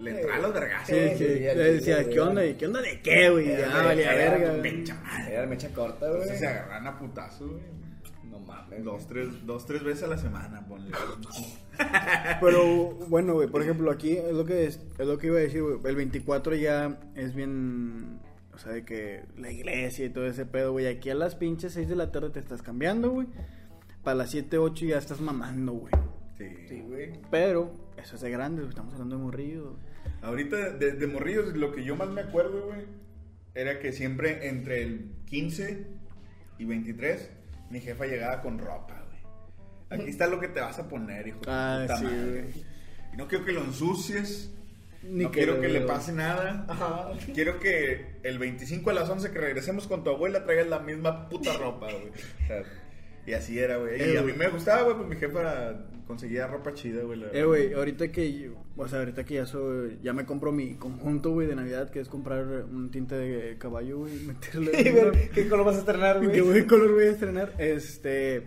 [0.00, 0.88] le Sí, entraban los vergazos.
[0.88, 2.44] Sí, Le decía, ¿qué onda?
[2.44, 3.48] ¿Y qué onda de qué, güey?
[3.48, 4.62] Ya, valía verga.
[4.62, 5.34] pinche madre.
[5.34, 6.20] Era mecha corta, güey.
[6.22, 7.62] Entonces se agarran a putazos, güey.
[8.30, 8.84] No mames.
[8.84, 10.90] Dos tres, dos, tres veces a la semana, ponle.
[12.40, 15.40] Pero bueno, güey, por ejemplo, aquí es lo que es, es lo que iba a
[15.40, 15.78] decir, güey.
[15.84, 18.20] El 24 ya es bien,
[18.54, 20.86] o sea, de que la iglesia y todo ese pedo, güey.
[20.86, 23.26] Aquí a las pinches 6 de la tarde te estás cambiando, güey.
[24.02, 25.92] Para las 7, 8 ya estás mamando, güey.
[26.38, 26.48] Sí.
[26.68, 27.12] Sí, güey.
[27.30, 28.70] Pero eso es de grande, güey.
[28.70, 29.76] Estamos hablando de morrillo.
[30.22, 32.84] Ahorita, de, de morrillos, lo que yo más me acuerdo, güey,
[33.54, 35.86] era que siempre entre el 15
[36.58, 37.30] y 23,
[37.70, 40.00] mi jefa llegaba con ropa, güey.
[40.00, 42.50] Aquí está lo que te vas a poner, hijo Ah, puta sí, madre.
[43.12, 44.50] Y no quiero que lo ensucias,
[45.02, 46.64] Ni no que quiero que le pase nada.
[46.68, 47.10] Ajá.
[47.34, 51.28] Quiero que el 25 a las 11 que regresemos con tu abuela traigas la misma
[51.28, 52.08] puta ropa, güey.
[52.08, 52.62] O sea,
[53.26, 53.98] y así era, güey.
[54.00, 55.74] Y Eh, a mí me gustaba, güey, pues mi jefa
[56.06, 57.18] conseguía ropa chida, güey.
[57.20, 60.52] la Eh, güey, ahorita que, yo- o sea, ahorita que ya soy, ya me compro
[60.52, 64.70] mi conjunto, güey, de Navidad, que es comprar un tinte de caballo, güey, y meterle...
[64.80, 66.40] Y ver qué color vas a estrenar, ¿Qué güey.
[66.40, 67.52] güey color voy a estrenar?
[67.58, 68.44] Este.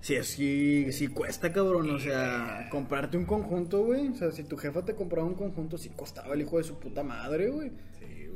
[0.00, 1.88] Sí, sí, sí cuesta, cabrón.
[1.90, 4.08] O sea, comprarte un conjunto, güey.
[4.08, 6.76] O sea, si tu jefa te compraba un conjunto, sí costaba el hijo de su
[6.80, 7.70] puta madre, güey.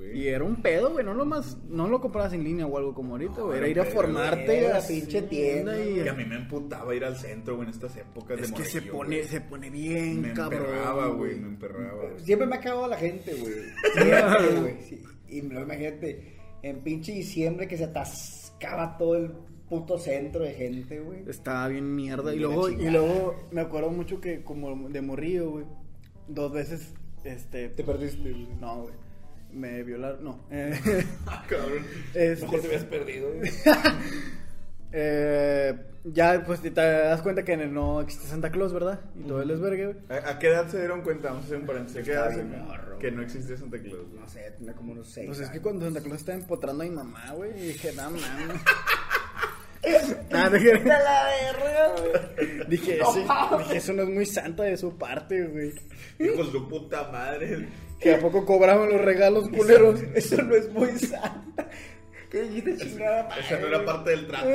[0.07, 0.19] Güey.
[0.21, 1.05] Y era un pedo, güey.
[1.05, 3.59] No lo más, no lo comprabas en línea o algo como ahorita, No, güey.
[3.59, 4.65] Era era ir a pedo, formarte güey.
[4.65, 6.01] a Era pinche tienda, y.
[6.01, 8.65] Y a mí me emputaba ir al centro, güey, en estas épocas Es de que
[8.65, 9.29] se pone, güey.
[9.29, 10.63] se pone bien, Me cabrón.
[10.65, 12.03] emperraba, güey, me emperraba.
[12.19, 13.55] Siempre me ha cagado la gente, güey.
[13.95, 14.83] Siempre, güey.
[14.83, 15.03] Sí.
[15.29, 19.33] Y luego imagínate, en pinche diciembre que se atascaba todo el
[19.69, 21.21] puto centro de gente, güey.
[21.29, 22.33] Estaba bien mierda.
[22.35, 25.65] Y luego, y luego me acuerdo mucho que como de morrillo, güey.
[26.29, 27.69] Dos veces, este.
[27.71, 28.49] Te perdiste, güey.
[28.61, 28.95] No, güey.
[29.53, 30.47] Me violaron, no.
[30.51, 30.79] Eh,
[31.49, 31.85] Cabrón.
[32.15, 33.29] este, Mejor te hubieras perdido,
[34.93, 39.01] eh, ya, pues te das cuenta que no existe Santa Claus, ¿verdad?
[39.19, 39.97] Y todo el desvergue, güey.
[40.21, 41.29] ¿A, a qué edad se dieron cuenta?
[41.29, 42.01] Vamos a hacer un paréntesis.
[42.01, 44.09] ¿A qué edad se- morro, que no existe Santa Claus?
[44.09, 44.21] güey?
[44.21, 45.27] No sé, tenía como unos seis.
[45.27, 48.11] Pues es que cuando Santa Claus estaba empotrando a mi mamá, güey, y dije, no
[48.11, 48.23] mames.
[50.33, 52.67] Ah, dije, ¡De la verga, güey!
[52.69, 53.21] dije, No sí,
[53.59, 55.73] dije, eso no es muy santa de su parte, güey.
[56.19, 57.69] Hijo su puta madre.
[58.01, 60.01] Que a poco cobraban los regalos culeros.
[60.15, 61.69] Eso no es muy santa.
[62.31, 63.41] ¿Qué dijiste chingada madre?
[63.41, 64.47] Esa no era parte del trato.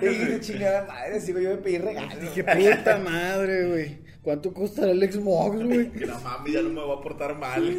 [0.00, 1.20] ¿Qué dijiste chingada madre?
[1.20, 2.20] Sigo yo me pedí regalos.
[2.20, 4.10] Dije, puta madre, güey.
[4.22, 5.90] ¿Cuánto costará el Xbox, güey?
[5.92, 7.74] Que la mami ya no me va a portar mal.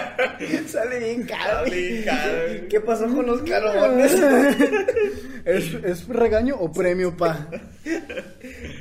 [0.66, 1.64] Sale bien caro.
[1.64, 2.32] Sale bien caro.
[2.68, 4.12] ¿Qué pasó con los carones?
[5.44, 7.48] ¿Es, ¿Es regaño o premio, pa?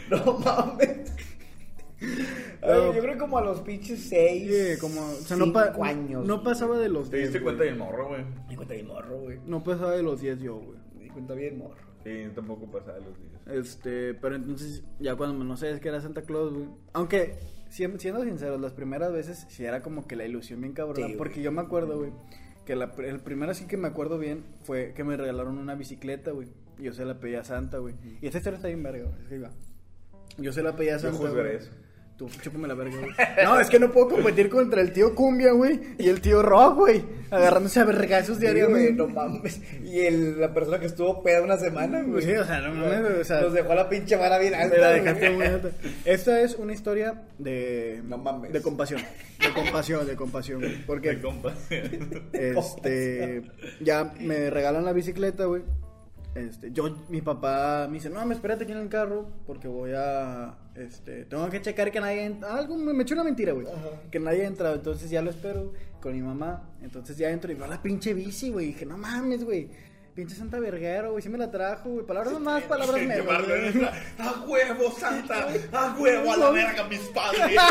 [0.09, 1.11] No mames.
[2.61, 4.51] Yo creo como a los pinches seis.
[4.75, 6.25] Sí, como, o sea, no, pa- cinco años.
[6.25, 7.27] no pasaba de los ¿Te 10.
[7.29, 7.55] diste güey.
[7.55, 8.23] cuenta del morro, güey?
[8.49, 9.39] Me cuenta bien morro, güey.
[9.45, 10.79] No pasaba de los 10 yo, güey.
[10.97, 11.87] Me di cuenta bien morro.
[12.03, 13.41] Sí, tampoco pasaba los días.
[13.65, 16.67] Este, pero entonces, ya cuando no sabes que era Santa Claus, güey.
[16.93, 17.35] Aunque,
[17.69, 20.97] siendo sinceros, las primeras veces sí era como que la ilusión bien cabrona.
[20.97, 21.17] Sí, güey.
[21.17, 22.11] porque yo me acuerdo, güey,
[22.65, 26.31] que la, el primero así que me acuerdo bien fue que me regalaron una bicicleta,
[26.31, 26.47] güey.
[26.79, 27.95] Y yo se la pedí a Santa, güey.
[28.21, 29.21] Y esta historia está bien verga, güey.
[29.23, 29.51] es que va.
[30.37, 31.17] Yo se la pedí a Yo Santa.
[31.17, 31.71] juzgaré eso.
[32.17, 33.11] Tú, chúpame la verga, güey.
[33.43, 35.79] No, es que no puedo competir contra el tío Cumbia, güey.
[35.99, 37.03] Y el tío Rock, güey.
[37.29, 38.93] Agarrándose a vergazos diariamente.
[38.93, 39.61] no mames.
[39.85, 42.23] Y el, la persona que estuvo peda una semana, güey.
[42.25, 44.75] Sí, o sea, no mames, o sea- Nos dejó la pinche vara bien alta.
[44.75, 45.69] Me la dejaste muy alta.
[46.05, 48.01] Esta es una historia de.
[48.07, 48.51] No mames.
[48.51, 48.99] De compasión.
[49.39, 50.71] De compasión, de compasión, güey.
[50.71, 51.21] De Porque.
[51.21, 51.53] compa.
[52.33, 53.43] Este.
[53.79, 55.61] Ya me regalan la bicicleta, güey.
[56.37, 59.91] Este, yo, mi papá me dice, no, me espérate aquí en el carro porque voy
[59.95, 63.65] a, este, tengo que checar que nadie, en- algo, me, me echó una mentira, güey,
[64.11, 67.55] que nadie ha entrado, entonces ya lo espero con mi mamá, entonces ya entro y
[67.55, 69.69] veo la pinche bici, güey, y dije, no mames, güey,
[70.17, 73.27] pinche Santa Verguero, güey, sí me la trajo, güey, palabras más, palabras menos,
[74.17, 75.47] ¡A huevo, Santa!
[75.71, 77.43] ¡A huevo, a la verga, mis padres!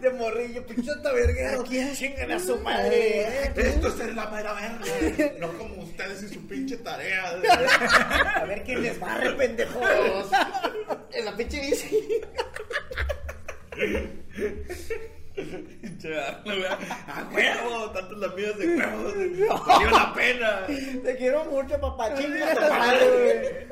[0.00, 1.62] De morrillo, pinche santa verguero.
[1.62, 3.52] Chingan a su madre.
[3.54, 5.32] Esto es ser la mera verga.
[5.38, 7.40] No como ustedes y su pinche tarea.
[8.34, 10.28] A ver quién les barre, pendejos.
[11.12, 12.20] En la pinche bici.
[15.36, 17.90] ¡A huevo!
[17.90, 19.14] Tantas lamidas de huevos.
[19.66, 20.66] ¡Valió la pena!
[20.66, 22.14] Te quiero mucho, papá.
[22.14, 23.08] Chinga a tu madre,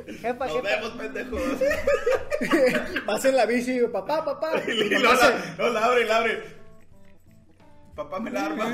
[0.06, 0.18] güey.
[0.18, 0.68] Jefa, Nos jefa.
[0.68, 1.42] vemos, pendejos.
[3.06, 4.52] Vas en la bici, papá, papá.
[4.66, 6.42] Y la, no la abre, la abre.
[7.94, 8.72] Papá me la arma.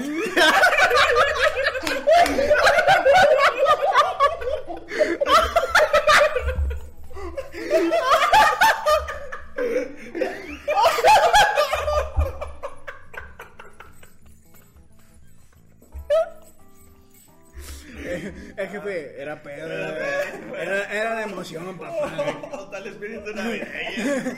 [18.57, 22.51] El jefe era pedo, era, era de emoción, papá.
[22.51, 24.37] Total espíritu navideño.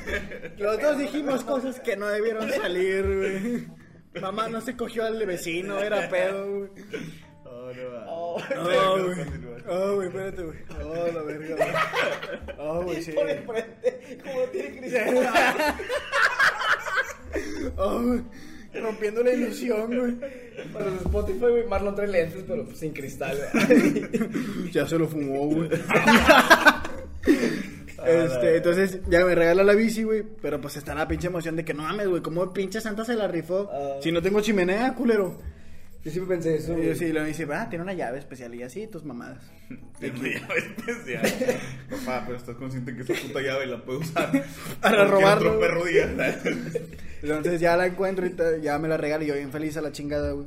[0.59, 3.66] Los dos dijimos cosas que no debieron salir, güey.
[4.20, 6.70] Mamá no se cogió al vecino, era pedo, güey.
[7.44, 9.27] Oh, no, Oh, Oh, güey.
[9.68, 10.59] Oh, espérate, güey.
[10.83, 11.68] Oh, la verga, güey.
[12.59, 13.12] Oh, güey, sí.
[13.12, 14.18] por enfrente.
[14.22, 15.14] Como tiene Cristian.
[17.77, 18.22] Oh, güey.
[18.82, 20.14] Rompiendo la ilusión, güey.
[20.72, 23.38] Para los Spotify, güey, Marlon trae lentes, pero pues, sin cristal.
[23.52, 24.70] güey.
[24.72, 25.70] Ya se lo fumó, güey.
[28.06, 30.22] Este, entonces ya me regala la bici, güey.
[30.40, 32.22] Pero pues está la pinche emoción de que no mames, güey.
[32.22, 33.68] ¿Cómo pinche Santa se la rifó?
[33.72, 33.96] Ah.
[34.00, 35.38] Si no tengo chimenea, culero.
[36.06, 36.78] Yo siempre pensé eso.
[36.78, 39.42] Yo sí, le dice, ah, tiene una llave especial y así, tus mamadas.
[39.98, 41.58] Tiene una llave especial.
[41.90, 44.30] Papá, pero estás consciente que esa puta llave la puede usar
[44.80, 45.48] Para robarlo.
[45.48, 46.08] otro perro día.
[47.22, 49.90] Entonces ya la encuentro y ya me la regala y yo bien feliz a la
[49.90, 50.46] chingada, güey.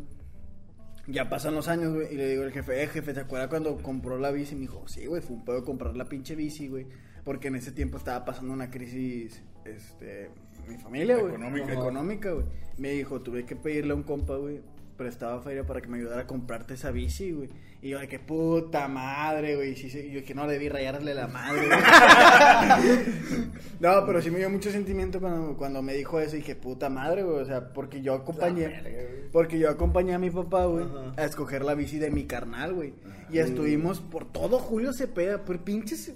[1.07, 3.75] Ya pasan los años, güey, y le digo al jefe, eh, jefe, ¿te acuerdas cuando
[3.83, 4.53] compró la bici?
[4.53, 6.87] Y me dijo, sí, güey, fue un pedo comprar la pinche bici, güey.
[7.25, 10.29] Porque en ese tiempo estaba pasando una crisis, este,
[10.69, 11.33] mi familia, güey.
[11.33, 11.73] Económica.
[11.73, 12.45] Económica, güey.
[12.77, 14.61] Me dijo, tuve que pedirle a un compa, güey,
[14.99, 17.49] prestaba feria para que me ayudara a comprarte esa bici, güey.
[17.81, 19.77] Y yo, de que puta madre, güey.
[19.77, 21.79] Sí, sí, yo que no debí rayarle la madre, güey.
[23.79, 26.35] no, pero sí me dio mucho sentimiento cuando, cuando me dijo eso.
[26.35, 27.39] Y dije, puta madre, güey.
[27.39, 28.67] O sea, porque yo acompañé.
[28.67, 28.89] Verga.
[29.31, 31.13] Porque yo acompañé a mi papá, güey, Ajá.
[31.15, 32.93] a escoger la bici de mi carnal, güey.
[33.31, 36.13] Y estuvimos por todo Julio Cepeda, por pinches.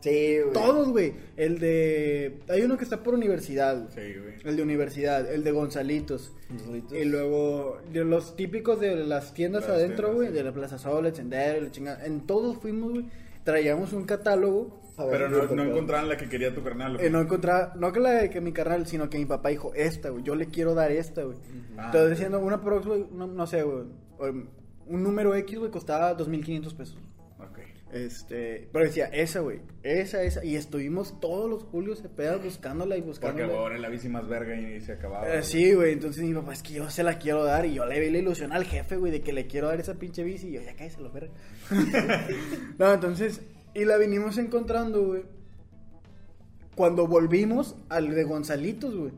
[0.00, 0.52] Sí, güey.
[0.52, 1.12] Todos, güey.
[1.36, 2.38] El de.
[2.48, 3.88] Hay uno que está por universidad, güey.
[3.94, 4.34] Sí, güey.
[4.44, 6.32] El de universidad, el de Gonzalitos.
[6.50, 6.96] Gonzalitos.
[6.96, 10.34] Y luego, de los típicos de las tiendas Las adentro, tiendas, güey, sí.
[10.34, 12.06] de la Plaza Sol, el Sendero, la chingada.
[12.06, 13.06] En todos fuimos, güey.
[13.44, 14.80] Traíamos un catálogo.
[14.98, 16.96] Ver, Pero no, no encontraban la que quería tu carnal.
[16.96, 19.50] ¿o Eh, no encontraba, no que la de que mi carnal, sino que mi papá
[19.50, 21.38] dijo, esta, güey, yo le quiero dar esta, güey.
[21.76, 22.10] Ah, Entonces ok.
[22.10, 23.84] diciendo, una prox, güey, no, no sé, güey,
[24.88, 26.98] un número X, güey, costaba 2.500 pesos.
[27.92, 30.44] Este, pero decía, esa, güey, esa, esa.
[30.44, 33.54] Y estuvimos todos los Julios Cepedas buscándola y Porque buscándola.
[33.58, 35.26] ahora era la bici más verga y se acababa.
[35.34, 37.86] Eh, sí, güey, entonces mi papá, es que yo se la quiero dar y yo
[37.86, 40.48] le vi la ilusión al jefe, güey, de que le quiero dar esa pinche bici
[40.48, 41.32] y yo, ya cállese los verga.
[42.78, 43.40] no, entonces,
[43.74, 45.22] y la vinimos encontrando, güey,
[46.74, 49.12] cuando volvimos al de Gonzalitos, güey.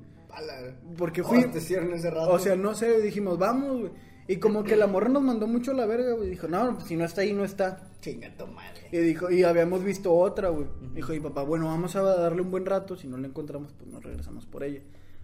[0.96, 2.30] Porque ¿Cómo fui- te hicieron ese rato?
[2.30, 3.92] O sea, no sé, dijimos, vamos, güey.
[4.31, 6.31] Y como que la morra nos mandó mucho a la verga, güey.
[6.31, 7.81] Dijo, no, pues si no está ahí, no está.
[8.01, 8.87] Chinga tu madre.
[8.93, 10.69] Y dijo, y habíamos visto otra, güey.
[10.95, 12.97] Dijo mi papá, bueno, vamos a darle un buen rato.
[12.97, 14.83] Si no la encontramos, pues nos regresamos por ella.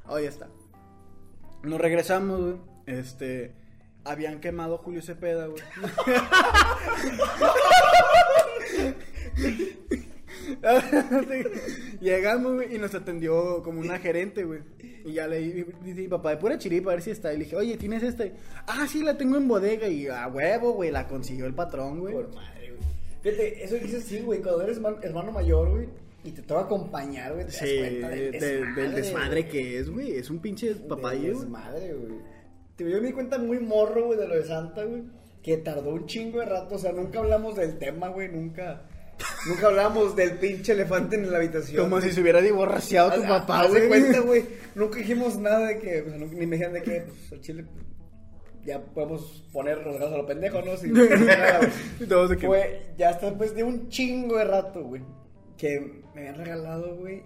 [0.08, 0.48] Oh, ya está.
[1.62, 2.56] Nos regresamos, güey.
[2.86, 3.54] Este.
[4.02, 5.62] Habían quemado a Julio Cepeda, güey.
[12.00, 14.60] Llegamos, güey, y nos atendió como una gerente, güey.
[15.04, 15.66] Y ya le dice
[16.02, 17.32] mi papá, de pura chiripa, a ver si está.
[17.32, 18.32] Y le dije, oye, ¿tienes este?
[18.66, 19.88] Ah, sí, la tengo en bodega.
[19.88, 22.14] Y a huevo, güey, la consiguió el patrón, güey.
[22.14, 22.88] Por madre, güey.
[23.22, 24.40] Fíjate, eso dices sí, güey.
[24.40, 25.88] Cuando eres hermano, hermano mayor, güey,
[26.24, 30.12] y te toca acompañar, güey, te das Sí, cuenta del desmadre que es, güey.
[30.16, 31.20] Es un pinche güey.
[31.28, 32.12] desmadre, güey.
[32.76, 35.02] Te- Yo me di cuenta muy morro, güey, de lo de Santa, güey.
[35.42, 36.74] Que tardó un chingo de rato.
[36.74, 38.28] O sea, nunca hablamos del tema, güey.
[38.28, 38.82] Nunca.
[39.48, 41.82] Nunca hablamos del pinche elefante en la habitación.
[41.84, 43.88] Como si se hubiera divorciado tu papá, güey.
[43.88, 44.44] cuenta, güey.
[44.74, 46.02] Nunca dijimos nada de que.
[46.02, 47.64] o sea, ni me dijeron de que, pues, al chile.
[48.64, 50.76] Ya podemos poner los regalos a lo pendejo, ¿no?
[50.76, 52.08] Sin nada, güey.
[52.36, 55.02] Que- Fue ya hasta después de un chingo de rato, güey.
[55.56, 57.22] Que me habían regalado, güey,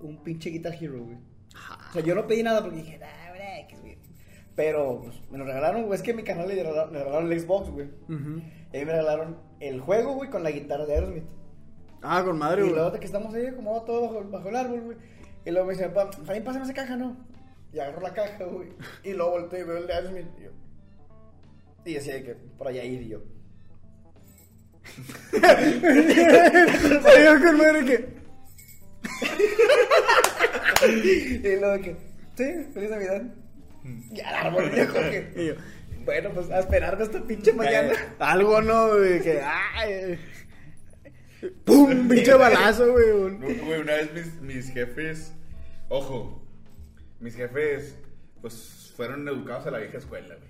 [0.00, 1.18] un pinche Guitar Hero, güey.
[1.90, 3.98] O sea, yo no pedí nada porque dije, ah, güey, X, güey.
[4.56, 5.94] Pero pues, me lo regalaron, güey.
[5.96, 7.88] Es que a mi canal le regalaron, le regalaron el Xbox, güey.
[8.08, 8.40] Ujú.
[8.72, 11.24] Y ahí me regalaron el juego, güey, con la guitarra de Aerosmith.
[12.02, 12.74] Ah, con madre, Y güey.
[12.74, 14.96] luego de que estamos ahí como todo bajo, bajo el árbol, güey.
[15.44, 17.16] Y luego me dice, papá, Javín, pásame esa caja, ¿no?
[17.72, 18.68] Y agarro la caja, güey.
[19.04, 20.26] Y luego volteo y veo el de Aerosmith.
[20.38, 20.50] Y yo.
[21.84, 23.20] Y decía de que por allá ir y yo.
[27.02, 28.18] Salió con madre que.
[31.42, 31.96] Y luego de que,
[32.36, 33.22] sí, feliz Navidad.
[34.12, 35.32] Y al árbol, viejo, que.
[35.36, 35.54] Y yo,
[36.04, 37.92] Bueno, pues a esperar esta pinche mañana.
[38.18, 38.88] Algo, ¿no?
[38.96, 39.20] güey?
[39.22, 39.40] Que.
[39.42, 40.18] ¡Ay!
[41.64, 42.08] ¡Pum!
[42.08, 43.10] Pinche balazo, güey.
[43.10, 45.32] un- No, güey, una vez mis, mis jefes,
[45.88, 46.42] ojo,
[47.20, 47.96] mis jefes,
[48.40, 50.48] pues fueron educados a la vieja escuela, güey.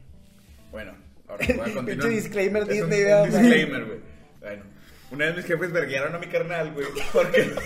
[0.70, 0.92] Bueno,
[1.28, 1.86] ahora voy a continuar.
[1.86, 3.24] Pinche disclaimer, Es un, Disney, un ¿verdad?
[3.26, 3.98] disclaimer, güey.
[4.40, 4.62] Bueno,
[5.10, 7.50] una vez mis jefes verguearon a mi carnal, güey, porque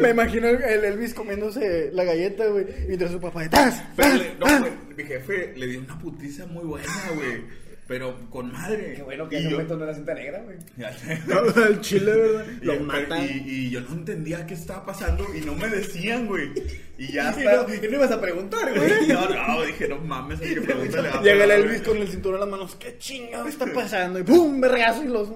[0.00, 2.66] Me imagino el el Elvis comiéndose la galleta, güey.
[2.86, 3.82] Mientras su papá de ¡Tas!
[3.96, 4.20] ¡Tas!
[4.38, 7.42] no, güey, mi jefe le dio una putiza muy buena, güey,
[7.88, 8.92] pero con madre.
[8.96, 10.58] Qué bueno que en ese yo- momento no era cinta negra, güey.
[10.76, 11.20] Ya sé.
[11.26, 12.44] No, al chile, ¿verdad?
[12.60, 13.24] Y Lo matan.
[13.24, 16.50] Y, y yo no entendía qué estaba pasando y no me decían, güey.
[16.98, 17.62] Y ya hasta...
[17.66, 18.92] no, y no ibas a preguntar, güey.
[19.08, 21.50] No, no, dije, no mames, hay que preguntarle a Llega el.
[21.50, 22.76] Elvis con el cinturón en las manos.
[22.76, 24.18] ¿Qué chingado está pasando?
[24.18, 24.60] Y ¡pum!
[24.60, 25.30] Vergazo y los.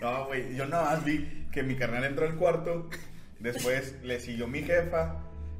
[0.00, 2.88] No, güey, yo nada más vi que mi carnal entró al cuarto,
[3.38, 5.16] después le siguió mi jefa,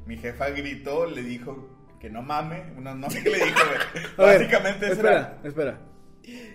[0.07, 4.03] mi jefa gritó, le dijo que no mame, no, no sé qué le dijo, güey.
[4.29, 5.79] Ver, Básicamente eso espera, era- espera.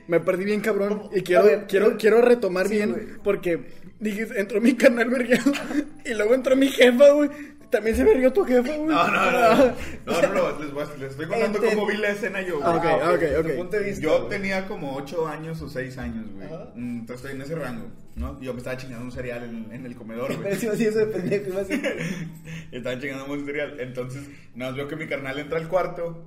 [0.09, 1.96] Me perdí bien cabrón y quiero, ver, quiero, sí.
[1.98, 3.07] quiero retomar Sí, bien güey.
[3.24, 3.61] porque
[4.00, 5.52] dije, entró mi canal vergueado
[6.05, 7.31] y luego entró mi jefa, güey.
[7.68, 8.94] También se verguió tu jefa, güey.
[8.94, 9.64] No, no, no, no,
[10.07, 12.76] no, no, no, les, voy a- les estoy contando cómo vi la escena yo, güey.
[12.76, 13.46] ok, Ah, ok, ok.
[13.50, 14.29] tu punto de vista, Yo güey.
[14.31, 16.46] tenía como 8 años o 6 años, güey.
[16.46, 16.70] Ajá.
[16.76, 18.40] Mm, Entonces estoy en ese rango, ¿no?
[18.40, 20.38] Yo me estaba chingando un cereal en, en el comedor, güey.
[20.44, 21.83] Pero si así eso de pendejo, iba así.
[22.70, 23.81] Estaban chingando un cereal.
[23.81, 24.22] Entonces,
[24.55, 26.24] nada más veo que mi carnal entra al cuarto.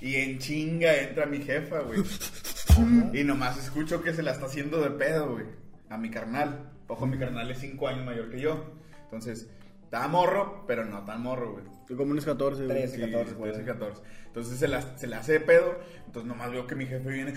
[0.00, 2.02] Y en chinga entra mi jefa, güey.
[3.12, 5.46] y nomás escucho que se la está haciendo de pedo, güey.
[5.88, 6.70] A mi carnal.
[6.86, 8.64] Ojo, mi carnal es 5 años mayor que yo.
[9.04, 9.48] Entonces,
[9.84, 11.64] estaba morro, pero no tan morro, güey.
[11.96, 12.76] Como unos 14, güey.
[12.76, 12.98] Tres.
[12.98, 13.52] 14, güey.
[13.52, 14.02] 13, 14.
[14.26, 15.78] Entonces se la, se la hace de pedo.
[16.06, 17.34] Entonces nomás veo que mi jefe viene.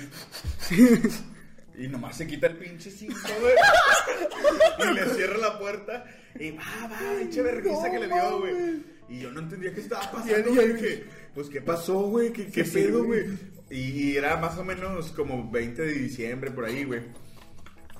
[1.77, 4.89] y nomás se quita el pinche cinto, güey.
[4.89, 6.05] y le cierra la puerta.
[6.39, 8.83] Y va, va, pinche vergüenza que le dio, güey.
[9.09, 10.73] Y yo no entendía qué estaba pasando, Y-.
[10.73, 12.31] Dije, pues, ¿qué pasó, güey?
[12.33, 13.25] ¿Qué, qué Sí, pedo, güey.
[13.69, 13.79] Y,
[14.11, 17.01] y era más o menos como 20 de diciembre, por ahí, güey.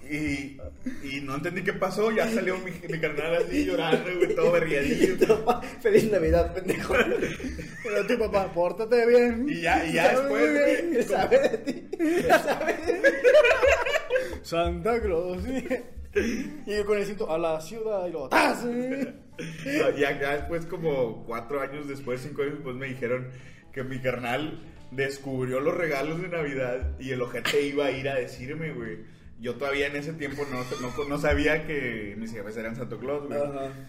[0.10, 0.58] Y,
[1.08, 5.16] y no entendí qué pasó, ya salió mi, mi carnal así llorando, güey, todo berriadillo.
[5.82, 6.94] Feliz Navidad, pendejo.
[7.84, 9.46] Pero tu papá, pórtate bien.
[9.48, 10.90] Y ya, y ya después, bien.
[10.92, 11.88] güey, sabe de ti.
[12.28, 13.18] Sabe de ti.
[14.44, 15.44] Santa Claus.
[16.66, 18.66] Y yo con el cinto a la ciudad y lo ¡tas!
[19.66, 23.28] Ya, ya después, como cuatro años después, cinco años después, me dijeron
[23.72, 24.60] que mi carnal
[24.92, 29.00] descubrió los regalos de Navidad y el ojete iba a ir a decirme, güey.
[29.42, 33.28] Yo todavía en ese tiempo no, no, no sabía que mis jefes eran Santo Claus,
[33.28, 33.40] güey.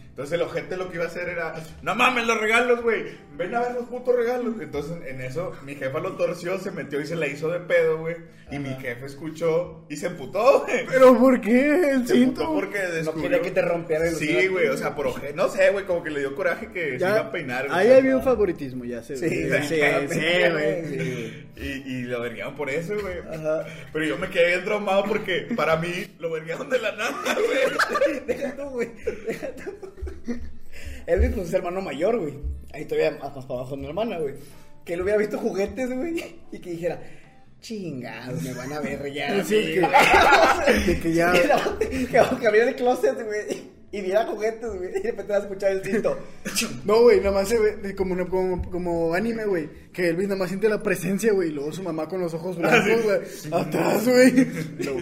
[0.09, 3.05] Entonces el ojete lo que iba a hacer era, no mames los regalos, güey,
[3.37, 4.55] ven a ver los putos regalos.
[4.61, 7.99] Entonces en eso mi jefa lo torció, se metió y se la hizo de pedo,
[7.99, 8.17] güey.
[8.51, 10.85] Y mi jefe escuchó y se emputó, güey.
[10.87, 11.91] ¿Pero por qué?
[11.91, 12.43] El Se cinto.
[12.43, 13.23] emputó porque No descubrió...
[13.23, 15.33] quería que te rompiera el Sí, güey, o sea, por ojete.
[15.35, 17.69] No sé, güey, como que le dio coraje que se iba a peinar.
[17.69, 17.79] güey.
[17.79, 19.17] Ahí había un favoritismo, ya sé.
[19.17, 19.63] Sí, güey.
[19.63, 20.87] sí, sí, güey.
[20.87, 21.49] Sí.
[21.57, 23.19] Y, y lo verguearon por eso, güey.
[23.21, 23.65] Ajá.
[23.93, 28.21] Pero yo me quedé bien traumado porque para mí lo verguearon de la nada, güey.
[28.27, 28.91] Deja tú, güey.
[29.27, 29.71] Deja tú.
[31.07, 32.35] Elvis, pues es hermano mayor, güey.
[32.73, 34.35] Ahí todavía más, más para abajo de mi hermana, güey.
[34.85, 36.25] Que él hubiera visto juguetes, güey.
[36.53, 37.01] Y que dijera,
[37.61, 39.45] chingados, me van a ver ya.
[39.45, 39.81] Sí, güey".
[39.81, 41.33] que- de que ya-
[41.79, 43.73] Que, que abriera el closet, güey.
[43.95, 44.89] Y viera juguetes, güey.
[44.89, 46.19] Y de repente vas a escuchar el cinto.
[46.87, 49.69] No, güey, nada más se ve de como, una- como, como anime, güey.
[49.93, 51.51] Que Elvis nada más siente la presencia, güey.
[51.51, 53.21] Y luego su mamá con los ojos blancos, güey.
[53.53, 54.33] Atrás, güey.
[54.79, 55.01] Luego-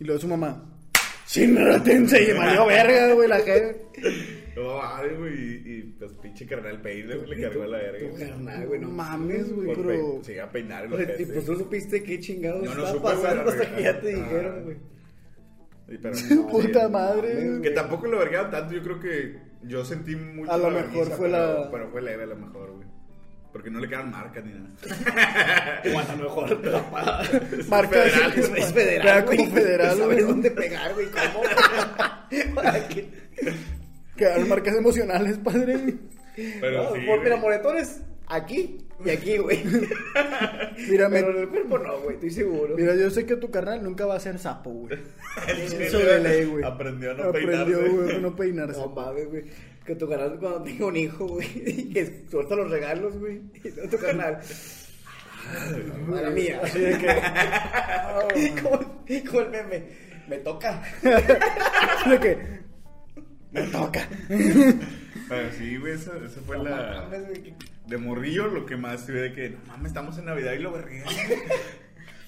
[0.00, 0.64] Y luego su mamá.
[1.26, 3.86] Shinra Tensei, valió verga, güey, la gente.
[4.56, 5.34] No, madre, güey.
[5.34, 8.26] Y, y pues pinche carnal peine, güey, le cargó a la Tu verga.
[8.26, 9.88] carnal, güey, no Mames, güey, pero.
[10.18, 11.22] pe- Se iba a peinar ojete.
[11.22, 14.06] y pues tú supiste qué chingados Yo no estaba güey, pasando hasta que ya te
[14.10, 14.24] regla.
[14.24, 14.62] dijeron, Ah.
[14.64, 14.76] güey.
[15.86, 16.12] Pero
[16.50, 16.92] Puta sí.
[16.92, 17.62] madre, güey.
[17.62, 21.28] Que tampoco lo verguearon tanto, yo creo que yo sentí mucho A lo mejor fue
[21.28, 22.88] pero- la- Pero fue leve a lo mejor, güey.
[23.52, 25.82] Porque no le quedan marcas ni nada.
[25.94, 27.22] O a lo mejor te la paga.
[27.68, 29.38] Marca Federal, Es, es federal, güey.
[29.38, 30.20] como federal, ¿Sabes güey.
[30.20, 31.06] dónde pegar, güey?
[31.10, 31.42] ¿Cómo?
[34.16, 35.94] Quedaron marcas emocionales, padre.
[36.60, 37.00] Pero No, sí.
[37.06, 37.40] por- mira, güey.
[37.40, 39.62] moretones aquí y aquí, güey.
[40.88, 42.76] Mira, me- Pero en el cuerpo no, güey, estoy seguro.
[42.76, 44.98] Mira, yo sé que tu carnal nunca va a ser sapo, güey.
[45.80, 46.64] Eso de ley, güey.
[46.64, 47.88] Aprendió a no Aprendió, peinarse.
[47.88, 48.78] güey, a no peinarse.
[48.80, 49.44] No mames, güey.
[49.90, 53.40] Que tu canal cuando tenga un hijo, güey, y que suelta los regalos, güey.
[53.54, 54.38] Y luego tu canal.
[56.06, 56.60] Madre mía.
[56.62, 58.52] Así de que.
[58.62, 58.78] como,
[59.26, 59.82] como el meme.
[60.28, 60.80] Me toca.
[61.02, 62.38] De que.
[63.50, 64.08] Me toca.
[64.28, 67.08] Pero sí, güey, esa, esa fue No la.
[67.10, 67.22] mames,
[67.88, 70.58] De morrillo, lo que más se ve de que, no mames, estamos en Navidad y
[70.60, 71.02] lo vergué.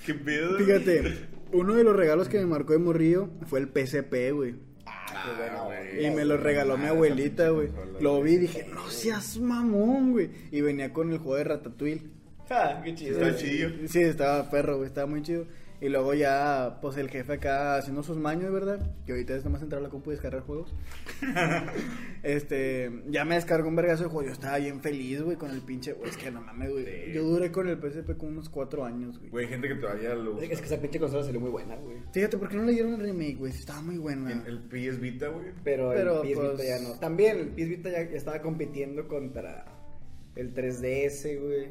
[0.05, 0.59] ¿Qué pedo?
[0.59, 4.72] Fíjate, uno de los regalos que me marcó de morrillo fue el PSP, güey.
[5.09, 6.07] Ah, bueno, güey.
[6.07, 7.69] Y me lo regaló mi abuelita, güey.
[8.01, 10.31] Lo vi y dije, no seas mamón, güey.
[10.51, 12.03] Y venía con el juego de Ratatouille.
[12.51, 13.21] Ah, qué chido.
[13.21, 13.71] Está chido.
[13.89, 15.47] Sí, estaba perro, güey, estaba muy chido.
[15.83, 18.79] Y luego ya, pues el jefe acá haciendo sus maños, ¿verdad?
[19.05, 20.73] Que ahorita es nomás entrar a la compu y descargar juegos.
[22.23, 24.27] este, ya me descargó un vergazo de juego.
[24.29, 25.93] Yo estaba bien feliz, güey, con el pinche.
[25.93, 26.85] güey, es que no mames, güey.
[26.85, 27.13] Sí.
[27.13, 29.31] Yo duré con el PSP como unos cuatro años, güey.
[29.31, 30.45] Güey, hay gente que todavía lo usa.
[30.47, 31.97] Es que esa pinche consola salió muy buena, güey.
[32.13, 33.53] Fíjate, ¿por qué no le dieron el remake, güey?
[33.53, 34.31] Estaba muy buena.
[34.31, 35.47] El, el PS Vita, güey.
[35.65, 36.99] Pero, Pero, el PS pues- Vita ya no.
[37.01, 39.65] También el PS Vita ya, estaba compitiendo contra
[40.37, 41.69] el 3DS, güey.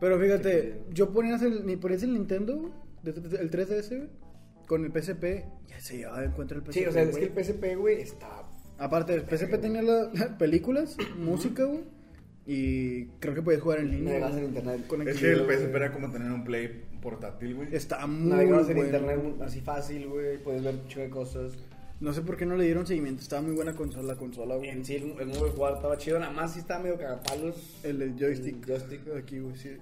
[0.00, 4.08] Pero fíjate, yo ponías el, ni ponías el Nintendo, güey, de- de- el 3DS, güey,
[4.66, 6.72] con el PSP, ya se llevaba de encuentro el PSP.
[6.72, 8.42] Sí, o sea, es que el PSP, güey, está.
[8.78, 11.82] Aparte, el PSP tenía las películas, música, güey,
[12.46, 14.18] y creo que podías jugar en línea.
[14.18, 14.80] Navegabas en internet.
[15.06, 15.40] Es que el.
[15.46, 17.74] PSP era como tener un Play portátil, güey.
[17.74, 18.98] Está muy Navegabas en bueno.
[18.98, 20.42] internet así fácil, güey.
[20.42, 21.52] Puedes ver un de cosas.
[22.00, 24.68] No sé por qué no le dieron seguimiento, estaba muy buena consola, la consola, güey.
[24.68, 26.18] En sí, el, el modo de jugar estaba chido.
[26.18, 27.80] Nada más sí estaba medio cagapalos.
[27.82, 28.56] El, el joystick.
[28.56, 29.00] El joystick.
[29.16, 29.76] Aquí, güey, sí.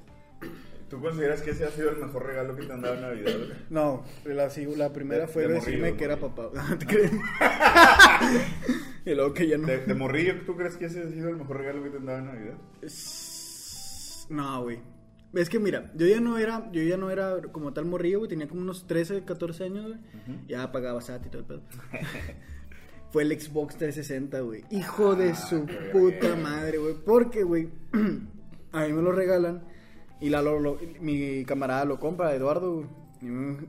[0.92, 3.33] ¿Tú consideras que ese ha sido el mejor regalo que te han dado en Navidad,
[3.38, 3.50] güey?
[3.70, 6.50] No, la, primera De- fue de decirme morrillo, que era papá.
[6.78, 7.12] ¿Te crees?
[9.07, 9.68] y luego que ya no.
[9.68, 12.05] De, de morrillo, ¿tú crees que ese ha sido el mejor regalo que te han
[12.05, 12.55] dado en Navidad?
[14.28, 14.81] No, güey.
[15.33, 18.28] Es que mira, yo ya no era, yo ya no era como tal morrillo, güey,
[18.28, 19.98] tenía como unos 13, 14 años, güey.
[20.46, 21.62] Ya pagaba SAT y todo el pedo.
[23.12, 24.62] Fue el Xbox 360, güey.
[24.70, 26.42] Hijo de su qué puta bien.
[26.42, 26.94] madre, güey.
[27.02, 27.70] Porque, güey,
[28.72, 29.71] a mí me lo regalan
[30.22, 32.87] y la, lo- lo- mi camarada lo compra, Eduardo, güey.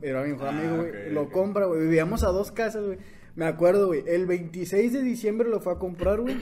[0.02, 1.10] Era mi mejor Ah, amigo, güey.
[1.12, 1.80] lo compra, güey.
[1.82, 2.98] Vivíamos a dos casas, güey.
[3.36, 4.02] Me acuerdo, güey.
[4.06, 6.36] El 26 de diciembre lo fue a comprar, güey.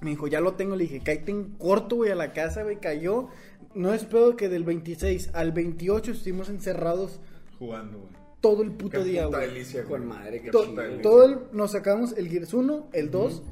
[0.00, 0.76] Me dijo, ya lo tengo.
[0.76, 2.78] Le dije, cállate en corto, güey, a la casa, güey.
[2.80, 3.28] Cayó.
[3.74, 7.20] No es pedo que del 26 al 28 estuvimos encerrados
[7.58, 8.10] Jugando, güey.
[8.40, 9.50] todo el puto Qué día, puta güey.
[9.50, 10.18] delicia, Con güey.
[10.18, 11.02] madre, qué To- delicia.
[11.02, 13.42] todo el, nos sacamos el Gears 1, el 2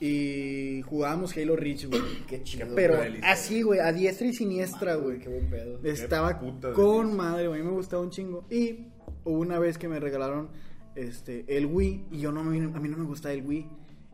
[0.00, 2.00] y jugábamos Halo Reach, güey.
[2.28, 2.68] Qué chido.
[2.74, 5.18] Pero así, güey, a diestra y siniestra, güey.
[5.18, 5.80] Qué buen pedo.
[5.84, 6.38] Estaba
[6.74, 7.60] con madre, güey.
[7.60, 8.46] A mí me gustaba un chingo.
[8.50, 8.86] Y
[9.24, 10.48] hubo una vez que me regalaron
[10.94, 13.66] este el Wii y yo no me- a mí no me gustaba el Wii.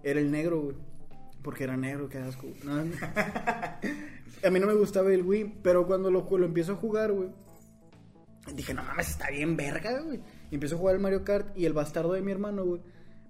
[0.03, 0.77] Era el negro, güey.
[1.43, 2.47] Porque era negro, qué asco.
[2.65, 2.93] No, no.
[4.43, 7.29] a mí no me gustaba el Wii, pero cuando lo, lo empiezo a jugar, güey,
[8.55, 10.21] dije, no mames, está bien verga, güey.
[10.51, 12.81] Y empiezo a jugar el Mario Kart y el bastardo de mi hermano, güey,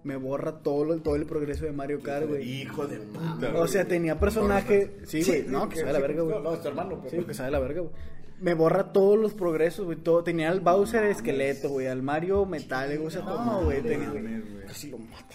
[0.04, 2.62] me borra todo, lo- todo el progreso de Mario Kart, güey.
[2.62, 3.88] Hijo de puta, O sea, güey.
[3.88, 4.96] tenía personaje.
[5.06, 5.44] Sí, güey.
[5.48, 6.34] No, que Sí, sabe la verga, güey.
[6.36, 7.92] no, no, es tu hermano, pero- Sí, que sabe la verga, güey.
[8.40, 9.96] me borra todos los progresos, güey.
[9.98, 13.80] Todo, tenía al Bowser esqueleto, güey, al Mario metálico, o sea, todo, güey.
[13.82, 14.42] tenía- güey.
[14.66, 15.34] Casi lo mato.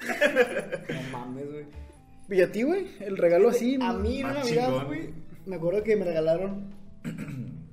[0.88, 1.64] No mames, güey.
[2.28, 2.88] ¿Y a ti, güey?
[3.00, 3.78] El regalo así.
[3.80, 5.10] A mí en Navidad, güey,
[5.46, 6.74] me acuerdo que me regalaron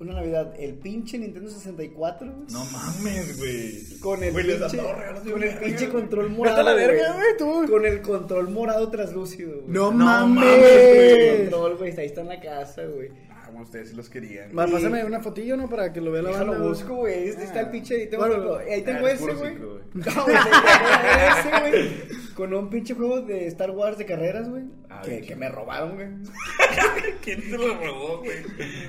[0.03, 2.47] una Navidad el pinche Nintendo 64, güey.
[2.51, 3.99] No mames, güey.
[3.99, 6.59] Con el Güey, pinche, regalos con el verga, pinche control Vete morado.
[6.59, 7.71] a la verga, güey, tú.
[7.71, 9.65] Con el control morado translúcido, güey.
[9.67, 10.35] No, No mames.
[10.45, 11.49] mames, El güey.
[11.49, 13.09] control, güey, ahí está en la casa, güey.
[13.29, 14.49] Ah, bueno, ustedes sí los querían.
[14.57, 15.69] Va, Pásame una fotillo, ¿no?
[15.69, 16.57] Para que lo vea la banda.
[16.57, 16.69] güey.
[16.69, 17.13] busco, güey.
[17.13, 17.95] Ahí está el pinche.
[17.95, 19.53] Ahí tengo, Bueno, ahí tengo ah, es ese, güey.
[19.93, 22.33] No, tengo ese, güey.
[22.33, 24.63] Con un pinche juego de Star Wars de carreras, güey.
[24.89, 26.07] Ah, Que, me robaron, güey.
[27.21, 28.37] ¿Quién te lo robó, güey?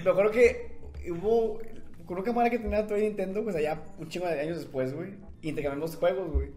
[0.04, 0.74] Me acuerdo que
[1.12, 1.59] hubo.
[2.07, 5.14] Con una cámara que tenía todavía Nintendo, pues allá un chingo de años después, güey.
[5.40, 6.50] Y intercambiamos juegos, güey.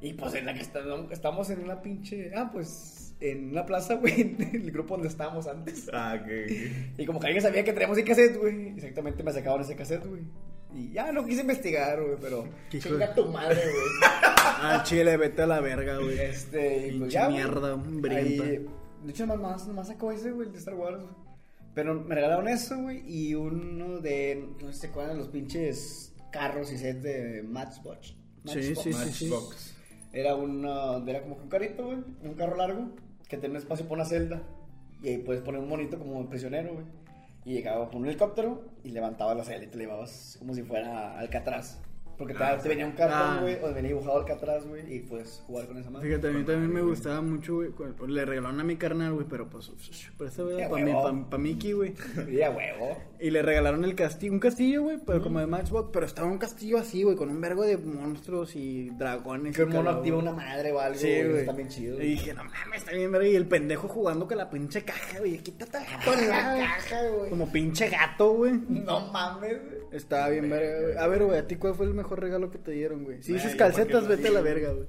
[0.00, 0.80] Y pues en la que está-
[1.10, 2.32] estamos en una pinche.
[2.34, 4.20] Ah, pues en una plaza, güey.
[4.20, 5.88] En el grupo donde estábamos antes.
[5.92, 6.72] Ah, que.
[6.98, 8.68] Y como que alguien sabía que teníamos ese cassette, güey.
[8.70, 10.22] Exactamente me sacaban ese cassette, güey.
[10.74, 12.44] Y ya no quise investigar, güey, pero.
[12.70, 14.10] Chinga tu madre, güey.
[14.62, 16.18] Ah, chile, vete a la verga, güey.
[16.18, 17.28] Este, y pues ya.
[17.28, 17.74] mierda.
[18.10, 18.66] Ahí-
[19.04, 21.29] De hecho, nomás, nomás, nomás sacó ese, güey, el de Star Wars, güey.
[21.74, 24.48] Pero me regalaron eso, güey, y uno de.
[24.60, 28.14] No sé cuál de los pinches carros y sets de Matchbox.
[28.46, 29.26] Sí, sí, sí, sí.
[29.28, 29.74] Matchbox.
[30.12, 30.96] Era una.
[31.06, 31.98] Era como un carrito, güey.
[32.22, 32.90] Un carro largo
[33.28, 34.42] que tenía un espacio para una celda.
[35.02, 36.86] Y ahí puedes poner un monito como prisionero, güey.
[37.44, 40.62] Y llegaba con un helicóptero y levantaba la celda y te la llevabas como si
[40.62, 41.78] fuera Alcatraz.
[42.20, 43.38] Porque te, Ah, te venía un cartón, Ah.
[43.40, 46.06] güey, o venía dibujado Alcatraz, güey, y puedes jugar con esa madre.
[46.06, 47.70] Fíjate, a mí también me gustaba mucho, güey.
[47.70, 49.72] cu- Le regalaron a mi carnal, güey, pero pues.
[50.18, 51.26] Pero esa Qué era para mí, huevo.
[51.30, 51.94] para Mickey, güey.
[52.30, 52.98] Y a huevo.
[53.18, 56.38] Y le regalaron el castillo, un castillo, güey, pero como de Matchbox, pero estaba un
[56.38, 59.56] castillo así, güey, con un vergo de monstruos y dragones.
[59.56, 61.28] Que mono activa una madre o algo, Sí, güey.
[61.28, 61.40] güey.
[61.40, 62.00] Está bien chido.
[62.02, 63.28] Y dije, no mames, está bien verga.
[63.28, 65.38] Y el pendejo jugando con la pinche caja, güey.
[65.38, 67.30] Quítate Con la caja, güey.
[67.30, 68.52] Como pinche gato, güey.
[68.68, 69.80] No mames, güey.
[69.92, 70.96] Estaba bien verga, güey.
[70.98, 73.22] A ver, güey, ¿a ti cuál fue el mejor regalo que te dieron, güey?
[73.22, 74.86] Si Ay, dices calcetas, vete a la verga, güey.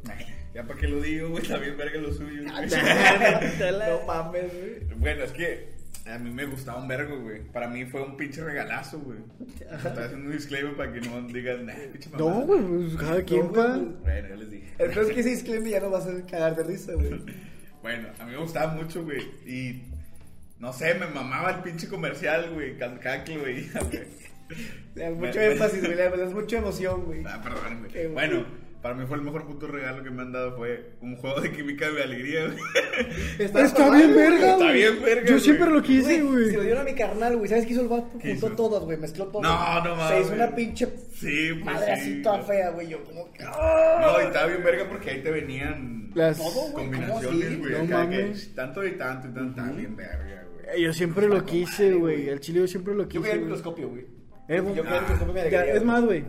[0.53, 2.41] Ya para qué lo digo, güey, está bien verga lo suyo.
[2.43, 2.69] güey.
[3.89, 4.99] No mames, güey.
[4.99, 5.69] Bueno, es que
[6.05, 7.41] a mí me gustaba un vergo, güey.
[7.51, 9.19] Para mí fue un pinche regalazo, güey.
[9.61, 12.31] Estoy haciendo un disclaimer para que no digan, nah, pinche mamada".
[12.39, 13.77] No, güey, pues cada quien, pa.
[13.77, 14.73] Bueno, ya les dije.
[14.79, 17.21] El peor es que ese disclaimer ya no va a hacer cagar de risa, güey.
[17.81, 19.21] Bueno, a mí me gustaba mucho, güey.
[19.43, 19.81] Y
[20.59, 22.77] no sé, me mamaba el pinche comercial, güey.
[22.77, 24.03] Cada cada que lo veía, güey.
[25.15, 25.95] Mucho Me- énfasis, güey.
[25.95, 27.23] Le das mucha emoción, güey.
[27.25, 27.87] Ah, perdón.
[28.13, 28.45] Bueno,
[28.81, 30.57] para mí fue el mejor puto regalo que me han dado.
[30.57, 32.57] Fue un juego de química de alegría, güey.
[33.39, 35.39] Está bien verga, Está bien verga, Yo güey.
[35.39, 37.47] siempre lo quise, Güey, Se lo dieron a mi carnal, güey.
[37.49, 38.17] ¿Sabes qué hizo el vato?
[38.19, 38.97] ¿Qué Juntó todas, güey.
[38.97, 39.41] Mezcló todo.
[39.43, 40.31] No, no Se hizo mames.
[40.31, 42.01] una pinche Sí, pues madre sí.
[42.01, 42.89] así toda fea, güey.
[42.89, 43.43] Yo como que...
[43.43, 46.37] No, y estaba bien verga porque ahí te venían Las...
[46.37, 46.71] Todo, güey.
[46.71, 47.73] ¿cómo combinaciones, güey.
[47.73, 48.55] No mames.
[48.55, 49.75] tanto y tanto y tanto.
[49.75, 50.81] Bien verga, güey.
[50.81, 52.27] Yo siempre lo quise, güey.
[52.29, 53.21] El chile yo siempre lo Yo quise.
[53.21, 54.05] quería el microscopio, güey.
[54.51, 55.73] Eh, Yo de Ya, alegría.
[55.75, 56.23] es más, güey.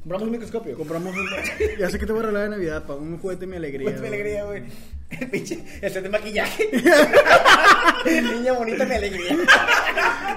[0.00, 0.76] Compramos un microscopio.
[0.76, 1.26] Compramos un...
[1.78, 2.94] Ya sé que te voy a regalar de Navidad, pa.
[2.94, 3.82] Un juguete mi alegría.
[3.84, 4.12] Pues mi güey.
[4.20, 4.62] alegría, güey.
[5.10, 6.68] El pinche, el set de maquillaje.
[8.04, 9.36] Niña bonita, mi alegría.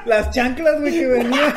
[0.06, 1.54] Las chanclas, güey, que venía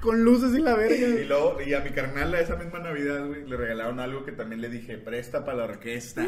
[0.00, 0.96] con luces y la verga.
[0.96, 1.24] Y güey.
[1.26, 4.62] luego, y a mi carnal a esa misma Navidad, güey, le regalaron algo que también
[4.62, 6.26] le dije, presta para la orquesta.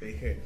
[0.00, 0.40] Le dije,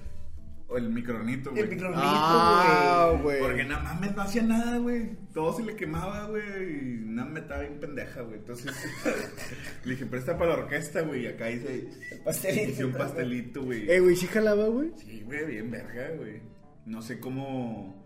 [0.67, 1.63] o el micronito, güey.
[1.63, 3.41] El micronito, Ah, güey.
[3.41, 5.11] Porque nada mames no hacía nada, güey.
[5.35, 6.43] Todo se le quemaba, güey.
[6.73, 8.39] Y nada me estaba bien pendeja, güey.
[8.39, 8.73] Entonces
[9.85, 11.25] le dije, presta para la orquesta, güey.
[11.25, 11.89] Y acá hice,
[12.25, 12.71] pastelito.
[12.71, 13.91] hice un pastelito, güey.
[13.91, 14.91] Eh, güey, sí jalaba, güey.
[14.97, 16.41] Sí, güey, bien verga, güey.
[16.87, 18.03] No sé cómo.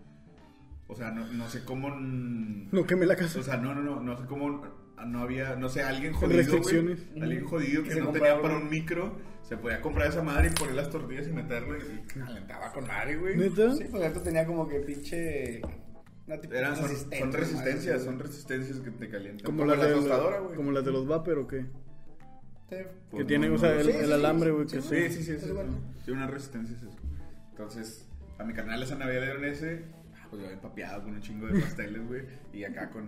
[0.88, 1.90] O sea, no, no sé cómo.
[1.90, 3.38] No quemé la casa.
[3.38, 4.62] O sea, no, no, no, no sé cómo.
[5.06, 6.38] No había, no sé, alguien jodido.
[6.38, 7.00] restricciones.
[7.20, 9.16] alguien jodido Que que no tenía para un- micro.
[9.42, 11.78] Se podía comprar esa madre y poner las tortillas y meterle.
[11.78, 13.36] Y calentaba con madre, güey.
[13.36, 13.74] ¿Neta?
[13.74, 15.62] Sí, pues esto tenía como que pinche.
[16.26, 19.46] Una tipo Eran, son, son resistencias, madre, son resistencias que te calientan.
[19.46, 20.54] Como, Como, las la de, tostadora, güey.
[20.56, 21.60] como las de los Vapor, ¿o qué?
[22.68, 22.76] Sí.
[23.10, 24.88] Pues que tienen, no, o sea, el, sí, el sí, alambre, güey, sí, que sí,
[24.88, 25.08] sí.
[25.08, 25.50] Sí, sí, sí, Es sí.
[25.52, 25.78] bueno.
[26.04, 26.96] Sí, una resistencia es eso.
[27.52, 29.84] Entonces, a mi carnal esa Navidad le dieron ese.
[30.16, 32.22] ah, Pues yo empapeado con un chingo de pasteles, güey.
[32.52, 33.06] Y acá con.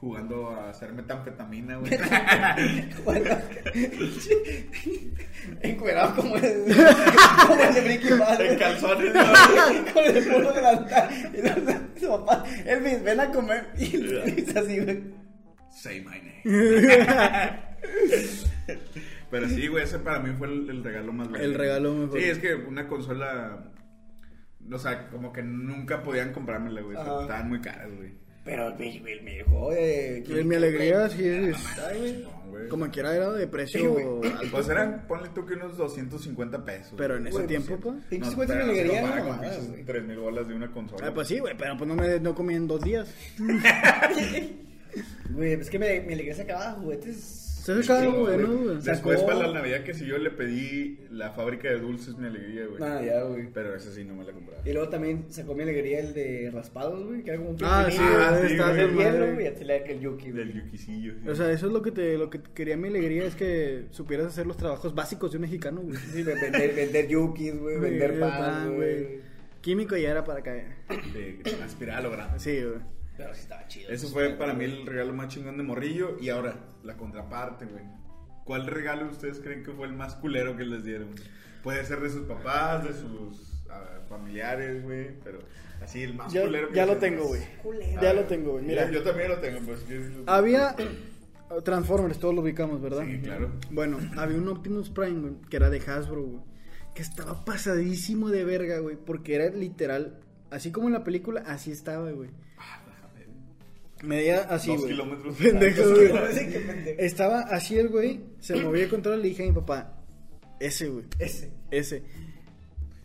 [0.00, 1.90] Jugando a hacer metanfetamina, güey.
[3.04, 3.36] Bueno,
[5.60, 6.64] encuerado como el,
[7.46, 8.40] como el de Breaking Bad.
[8.40, 9.12] en calzones,
[9.92, 11.08] Con el puro delantal.
[11.96, 13.66] Y su papá, Elvis, ven a comer.
[13.76, 15.02] Y es así, güey.
[15.70, 16.42] Say my name.
[19.30, 21.44] Pero sí, güey, ese para mí fue el, el regalo más grande.
[21.46, 22.18] El regalo mejor.
[22.20, 23.72] Sí, es que una consola.
[24.70, 26.96] O sea, como que nunca podían comprármela, güey.
[26.96, 28.12] estaban muy caras, güey.
[28.48, 30.24] Pero el, el, mi hijo de.
[30.26, 31.56] Y mi alegría, sí, es.
[31.98, 32.22] Güey.
[32.22, 32.68] No, güey.
[32.68, 34.30] Como quiera era de precio Sí.
[34.50, 36.94] Pues eran, ponle tú que unos 250 pesos.
[36.96, 37.96] Pero en ese Güey, tiempo, pues.
[38.08, 39.36] Pinches No, pero mi no alegría, no
[39.68, 39.84] güey.
[39.84, 41.08] 3 mil bolas de una consola.
[41.08, 43.12] Ah, pues sí, güey, pero pues no me no comí en dos días.
[45.30, 47.47] Güey, es que me, mi alegría se acababa juguetes.
[47.74, 48.64] Se sacaba chingos, bueno, güey.
[48.66, 48.78] güey.
[48.82, 52.82] Después para la Navidad que siguió le pedí la fábrica de dulces mi alegría, güey.
[52.82, 53.48] Ah, ya, güey.
[53.52, 54.62] Pero esa sí no me la compraba.
[54.64, 57.88] Y luego también sacó mi alegría el de raspados, güey, que era como un Ah,
[57.90, 60.44] sí, Ah, sí, está hielo, y así le da que el yuki, güey.
[60.44, 61.12] Del yuquisillo.
[61.22, 61.28] sí.
[61.28, 64.26] O sea, eso es lo que te lo que quería mi alegría es que supieras
[64.26, 65.96] hacer los trabajos básicos de un mexicano, güey.
[66.12, 69.18] Sí, ve- vender, vender yukis, güey, vender pan, güey.
[69.60, 70.66] Químico ya era para caer.
[71.12, 72.38] De aspirar a lo grande.
[72.38, 72.78] Sí, güey.
[73.18, 73.90] Pero sí estaba chido.
[73.90, 76.16] Eso fue para mí el regalo más chingón de morrillo.
[76.20, 76.54] Y ahora,
[76.84, 77.82] la contraparte, güey.
[78.44, 81.08] ¿Cuál regalo ustedes creen que fue el más culero que les dieron?
[81.62, 85.18] Puede ser de sus papás, de sus ah, familiares, güey.
[85.24, 85.40] Pero
[85.82, 87.42] así, el más Ya- culero que ya lo tengo, güey.
[87.60, 88.00] Culero.
[88.00, 88.64] Ya lo tengo, güey.
[88.64, 89.86] Mira, Yo, yo también lo tengo, pues.
[89.88, 90.76] yo- había
[91.64, 93.04] Transformers, todos lo ubicamos, ¿verdad?
[93.04, 93.50] Sí, claro.
[93.70, 96.42] Bueno, había un Optimus Prime, güey, que era de Hasbro, güey.
[96.94, 98.96] Que estaba pasadísimo de verga, güey.
[98.96, 102.30] Porque era literal, así como en la película, así estaba, güey.
[104.04, 104.92] Medía así, Dos güey.
[104.92, 105.36] kilómetros.
[105.36, 106.12] Pendejo, güey.
[106.98, 109.96] Estaba así el güey, se movía el control y le dije a mi papá,
[110.60, 111.50] ese, güey, Ese.
[111.70, 112.02] ese.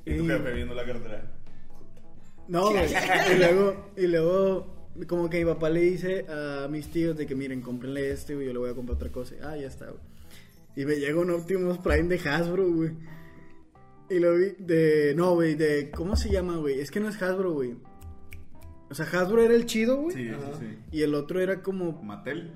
[0.05, 1.31] Y tu jefe viendo la cartera.
[2.47, 2.85] No, güey.
[3.33, 7.35] Y luego, y luego, como que mi papá le dice a mis tíos de que
[7.35, 9.35] miren, cómprenle este, güey, yo le voy a comprar otra cosa.
[9.43, 9.99] Ah, ya está, güey.
[10.75, 12.91] Y me llega un Optimus Prime de Hasbro, güey.
[14.09, 15.13] Y lo vi de.
[15.15, 15.89] No, güey, de.
[15.91, 16.79] ¿Cómo se llama, güey?
[16.79, 17.75] Es que no es Hasbro, güey.
[18.93, 20.15] O sea, Hasbro era el chido, güey.
[20.15, 20.77] Sí, sí, sí.
[20.91, 21.99] Y el otro era como.
[22.03, 22.51] Mattel.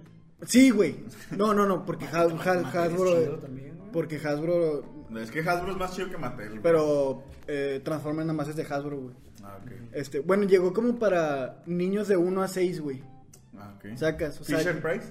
[0.46, 0.98] Sí, güey.
[1.36, 3.20] No, no, no, porque Has- Has- Mattel es Hasbro.
[3.24, 3.74] chido también.
[3.92, 4.84] Porque Hasbro.
[5.10, 6.50] No, es que Hasbro es más chido que Mattel.
[6.50, 6.62] güey.
[6.62, 9.16] Pero eh, Transformers nada más es de Hasbro, güey.
[9.44, 9.72] Ah, ok.
[9.94, 13.02] Este, bueno, llegó como para niños de 1 a 6, güey.
[13.58, 13.98] Ah, ok.
[13.98, 15.08] Sacas, o sea, Fisher Price.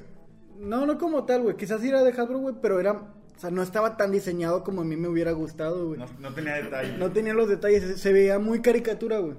[0.61, 1.57] No, no como tal, güey.
[1.57, 2.93] Quizás era de Hasbro, güey, pero era.
[2.93, 5.99] O sea, no estaba tan diseñado como a mí me hubiera gustado, güey.
[5.99, 6.97] No, no tenía detalle.
[6.99, 9.35] No tenía los detalles, se, se veía muy caricatura, güey.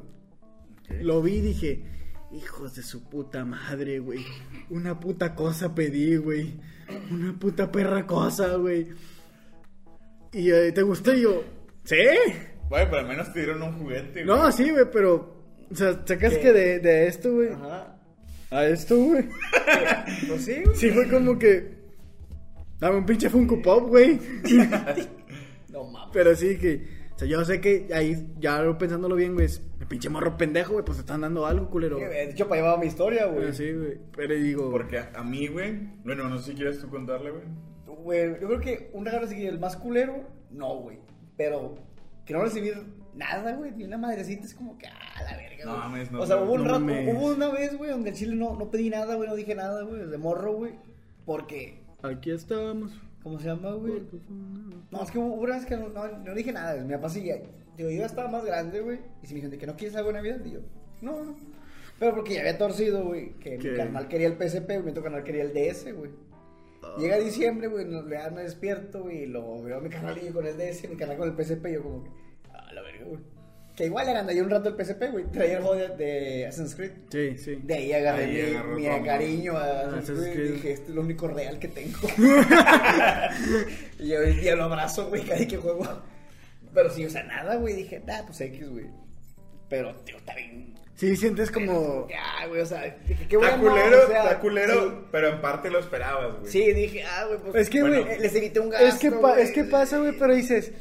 [1.01, 1.83] Lo vi y dije,
[2.31, 4.25] hijos de su puta madre, güey.
[4.69, 6.53] Una puta cosa pedí, güey.
[7.11, 8.87] Una puta perra cosa, güey.
[10.33, 11.43] Y eh, te gustó y yo,
[11.83, 11.95] ¿sí?
[12.69, 14.25] Bueno, pero al menos te dieron un juguete, güey.
[14.25, 15.37] No, sí, güey, pero.
[15.71, 17.49] O sea, sacas que de, de esto, güey.
[17.51, 17.97] Ajá.
[18.51, 19.25] A esto, güey.
[20.27, 20.75] Pues sí, güey.
[20.75, 21.77] Sí, fue como que.
[22.79, 24.19] Dame un pinche Funko Pop, güey.
[25.69, 26.09] No mames.
[26.13, 26.96] Pero sí que.
[27.17, 30.37] O sea, yo sé que ahí, ya lo pensándolo bien, güey, es el pinche morro
[30.37, 31.97] pendejo, güey, pues te están dando algo, culero.
[31.97, 33.51] De hecho, para llevar mi historia, güey.
[33.53, 33.97] Sí, güey.
[34.15, 34.69] Pero digo.
[34.69, 35.79] Porque a, a mí, güey.
[36.03, 37.43] Bueno, no sé si quieres tú contarle, güey.
[37.87, 40.99] Güey, yo creo que un regalo así, el más culero, no, güey.
[41.35, 41.73] Pero
[42.23, 42.83] que no recibir
[43.15, 46.27] nada, güey, ni una madrecita, es como que, ah, la verga, No mames, no, O
[46.27, 47.15] sea, hubo un no rato, mames.
[47.15, 49.81] hubo una vez, güey, donde en Chile no, no pedí nada, güey, no dije nada,
[49.81, 50.73] güey, de morro, güey.
[51.25, 52.91] Porque, Aquí estamos.
[53.27, 54.03] ¿Cómo se llama, güey?
[54.89, 56.81] No, es que hubo una vez que no, no, no dije nada.
[56.81, 57.35] Mi papá digo,
[57.77, 58.99] yo ya estaba más grande, güey.
[59.21, 60.59] Y si me dijeron de que no quieres algo de Navidad, y yo,
[61.01, 61.35] no, no.
[61.99, 63.71] Pero porque ya había torcido, güey, que ¿Qué?
[63.71, 66.11] mi carnal quería el PSP, güey, mi otro carnal quería el DS, güey.
[66.97, 70.45] Llega diciembre, güey, no, ya me despierto, güey, y lo veo a mi canalillo con
[70.45, 72.09] el DS, mi canal con el PSP, y yo como que,
[72.53, 73.19] ah, la verga, güey.
[73.77, 76.47] Que igual eran de ahí un rato el PSP, güey, traía el juego de, de
[76.47, 76.91] Assassin's Creed.
[77.11, 77.59] Sí, sí.
[77.63, 80.49] De ahí agarré Ahí mi, agarró cariño a Assassin's Assassin's Creed, Creed.
[80.49, 81.99] y dije, esto es lo único real que tengo.
[83.99, 85.85] y yo hoy día lo abrazo, güey, cada que juego.
[86.73, 88.85] Pero sí, o sea, nada, güey, dije, nah, pues X, güey.
[89.69, 90.73] Pero, tío, está bien.
[90.95, 92.07] Sí, sientes como.
[92.09, 93.75] Ya, güey, o sea, dije, qué Está bueno.
[93.75, 94.95] culero, o sea, está culero, sí.
[95.11, 96.51] pero en parte lo esperabas, güey.
[96.51, 97.55] Sí, dije, ah, güey, pues.
[97.55, 98.19] Es que, Bueno, güey.
[98.19, 98.87] les evité un gasto.
[98.87, 99.41] Es que, güey.
[99.41, 100.71] es que pasa, güey, pero dices.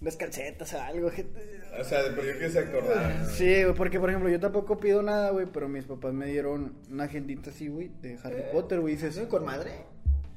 [0.00, 1.08] Unas calcetas o algo.
[1.10, 3.26] gente- O sea, pero yo quiero se acordar.
[3.26, 6.74] Sí, güey, porque por ejemplo, yo tampoco pido nada, güey, pero mis papás me dieron
[6.90, 8.94] una agendita así, güey, de Harry Potter, güey.
[8.94, 9.24] Dices, ¿Sí?
[9.26, 9.70] ¿Con madre?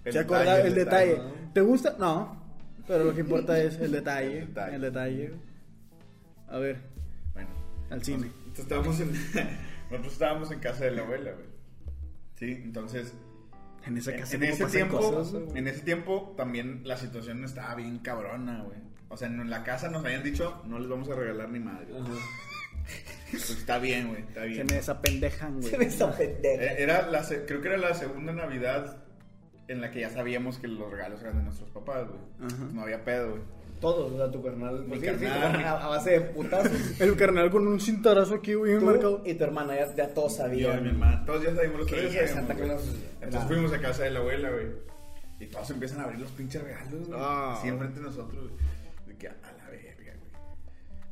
[0.09, 1.17] ¿se acuerda el detalle?
[1.17, 1.51] ¿no?
[1.53, 1.95] ¿Te gusta?
[1.99, 2.41] No.
[2.87, 4.39] Pero lo que importa es el detalle.
[4.39, 4.75] El detalle.
[4.75, 5.33] El detalle.
[6.47, 6.77] A ver,
[7.33, 7.49] Bueno,
[7.89, 8.27] al cine.
[8.47, 9.11] nosotros estábamos en,
[9.89, 11.45] nosotros estábamos en casa de la abuela, güey.
[12.35, 13.13] Sí, entonces,
[13.85, 17.43] En esa en, casa en como ese tiempo, cosas, en ese tiempo también la situación
[17.43, 18.77] estaba bien cabrona, güey.
[19.15, 21.87] O sea, en la casa nos habían dicho, no les vamos a regalar ni madre.
[23.31, 24.67] Pues está bien, güey, está Se bien.
[24.67, 25.69] me desapendejan, güey.
[25.71, 26.63] Se me está pendeja.
[26.63, 28.97] Eh, Era la, se- creo que era la segunda Navidad
[29.69, 32.19] en la que ya sabíamos que los regalos eran de nuestros papás, güey.
[32.51, 32.63] Ajá.
[32.73, 33.41] No había pedo, güey.
[33.79, 34.81] Todos, o sea, tu carnal.
[34.83, 35.51] Mi pues, sí, sí, carnal.
[35.51, 36.71] tu carnal a base de putazos.
[37.01, 39.21] El carnal con un cintarazo aquí, güey, mercado.
[39.25, 40.83] y tu hermana, ya, ya todos Yo y sabían.
[40.83, 41.95] mi hermana, todos ya sabíamos los Que.
[42.55, 42.83] Claus.
[43.21, 43.47] Entonces Ah.
[43.47, 44.67] fuimos a casa de la abuela, güey.
[45.39, 47.19] Y todos empiezan a abrir los pinches regalos, güey.
[47.21, 47.55] Ah.
[47.57, 48.74] Así enfrente de nosotros, güey.
[49.17, 50.31] Que a la verga, güey.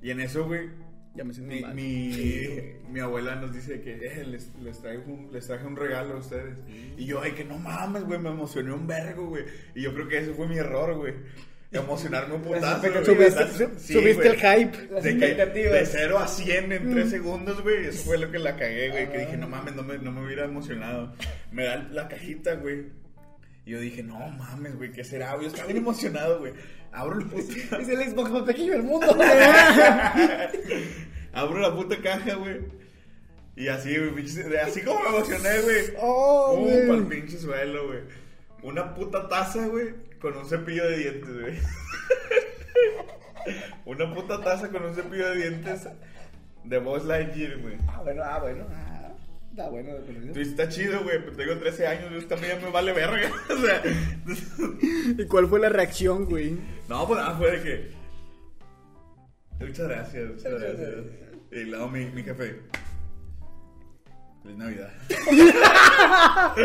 [0.01, 0.69] Y en eso, güey,
[1.15, 1.73] Ya me sentí mi, mal.
[1.75, 6.15] mi, mi abuela nos dice que eh, les, les, traigo un, les traje un regalo
[6.15, 6.57] a ustedes.
[6.97, 9.45] Y yo, ay, que no mames, güey, me emocioné un vergo, güey.
[9.75, 11.13] Y yo creo que ese fue mi error, güey.
[11.71, 12.91] emocionarme un putazo.
[12.91, 13.05] Güey.
[13.05, 14.93] Subiste, Sí, su- subiste el hype.
[14.93, 15.71] Las De, expectativas.
[15.73, 17.85] de 0 a 100 en 3 segundos, güey.
[17.87, 19.09] Eso fue lo que la cagué, güey.
[19.11, 21.15] Que dije, no mames, no me, no me hubiera emocionado.
[21.51, 22.85] Me da la cajita, güey.
[23.65, 25.35] Y yo dije, no mames, güey, ¿qué será?
[25.39, 26.53] Yo estaba bien emocionado, güey.
[26.91, 27.43] Abro la puta,
[27.81, 29.07] Es el Xbox más pequeño del mundo.
[31.33, 32.61] abro la puta caja, güey.
[33.55, 34.25] Y así, güey,
[34.57, 35.77] así como me emocioné, güey.
[35.99, 36.87] Oh, Uh, güey.
[36.87, 37.99] pa'l pinche suelo, güey.
[38.63, 39.89] Una puta taza, güey,
[40.21, 41.59] con un cepillo de dientes, güey.
[43.85, 45.87] Una puta taza con un cepillo de dientes
[46.63, 47.75] de Buzz Lightyear, güey.
[47.89, 48.65] ah, bueno, ah, bueno.
[48.71, 48.92] Ah,
[49.53, 49.91] está bueno.
[50.05, 53.31] Tú dices, está chido, güey, pero tengo 13 años, güey, esta mía me vale verga.
[53.49, 53.81] o sea,
[55.23, 56.57] ¿Y cuál fue la reacción, güey?
[56.89, 57.91] no, pues nada, fue de que.
[59.65, 60.89] Muchas gracias, muchas gracias.
[61.51, 62.59] Y luego mi, mi jefe.
[64.41, 64.91] Feliz Navidad.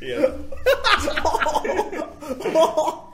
[0.00, 0.18] y yo.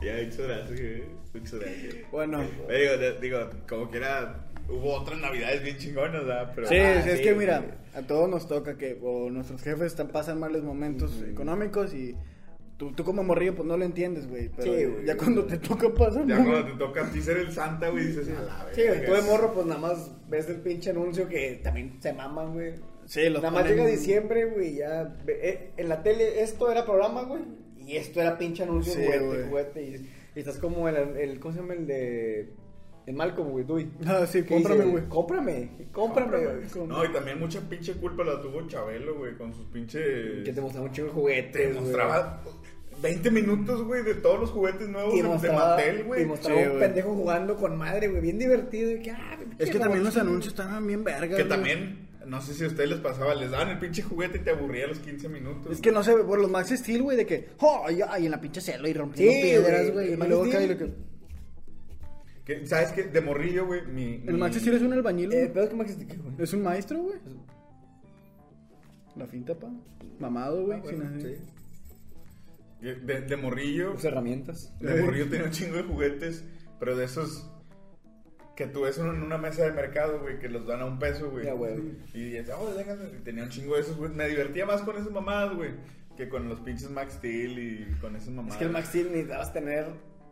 [0.03, 1.05] ya, muchas gracias, güey.
[1.33, 1.95] Muchas gracias.
[2.11, 2.41] Bueno.
[2.41, 4.50] Digo, de- digo, como que era.
[4.71, 6.53] Hubo otras navidades bien chingonas, ¿verdad?
[6.55, 6.69] Pero.
[6.69, 10.09] Sí, Ah, sí, es que mira, a todos nos toca que o nuestros jefes están,
[10.09, 12.15] pasan malos momentos económicos y
[12.77, 14.49] tú, tú como morrillo pues no lo entiendes, güey.
[14.57, 15.05] Pero Sí, güey.
[15.07, 18.07] ya cuando te toca pasar Ya cuando te toca a ti ser el santa, güey,
[18.07, 21.29] dices, a la Sí, güey, tú de morro, pues nada más ves el pinche anuncio
[21.29, 22.75] que también se maman, güey.
[23.07, 25.17] Sí, los Nada más ponen- llega diciembre, güey, ya.
[25.27, 27.43] eh, en la tele esto era programa, güey.
[27.85, 29.49] Y esto era pinche anuncio, Sí, güey.
[29.49, 29.83] juguete.
[29.83, 31.41] Y, y estás como el, el.
[31.41, 32.51] ¿Cómo se llama el de.
[33.11, 33.91] El Malcolm, güey, Dewey.
[34.07, 35.05] Ah, sí, cómprame, güey.
[35.09, 36.87] Cómprame, cómprame, güey.
[36.87, 40.45] No, y también mucha pinche culpa la tuvo Chabelo, güey, con sus pinches...
[40.45, 41.75] Que te mostraba un chingo de juguetes.
[41.75, 42.41] Te mostraba
[43.03, 46.23] 20 minutos, güey, de todos los juguetes nuevos Y de, de Mattel, güey.
[46.23, 48.93] y mostraba Sí, un pendejo jugando con madre, güey, bien divertido.
[48.93, 51.37] Y que, ah, Es que también los anuncios estaban bien vergas.
[51.37, 54.43] Que también, no sé si a ustedes les pasaba, les daban el pinche juguete y
[54.43, 55.73] te aburría a los 15 minutos.
[55.73, 58.31] Es que no sé, por los Max Steel, güey, de que, oh, ay, ay, en
[58.31, 60.71] la pinche celo y rompiendo Sí, piedras, güey, Y luego y Steel.
[60.71, 61.10] lo que...
[62.59, 63.05] Que, ¿Sabes qué?
[63.05, 64.15] De morrillo, güey, mi...
[64.27, 65.53] El mi- Max Steel es un albañil, Eh, güey.
[65.53, 66.35] pero es que güey.
[66.39, 67.19] Es un maestro, güey.
[69.15, 69.71] La finta, pa.
[70.19, 70.79] Mamado, güey.
[70.79, 71.37] Ah, bueno, sí.
[72.81, 74.73] De, de morrillo, Usa herramientas.
[74.81, 76.45] de morrillo tenía un chingo de juguetes,
[76.79, 77.49] pero de esos
[78.57, 81.31] que tú ves en una mesa de mercado, güey, que los dan a un peso,
[81.31, 81.45] güey.
[81.45, 81.75] Ya, güey.
[82.15, 84.11] Y decía, oh, y tenía un chingo de esos, güey.
[84.13, 85.71] Me divertía más con esas mamadas, güey,
[86.17, 88.55] que con los pinches Max Steel y con esas mamadas.
[88.55, 89.87] Es que el Max Steel necesitabas tener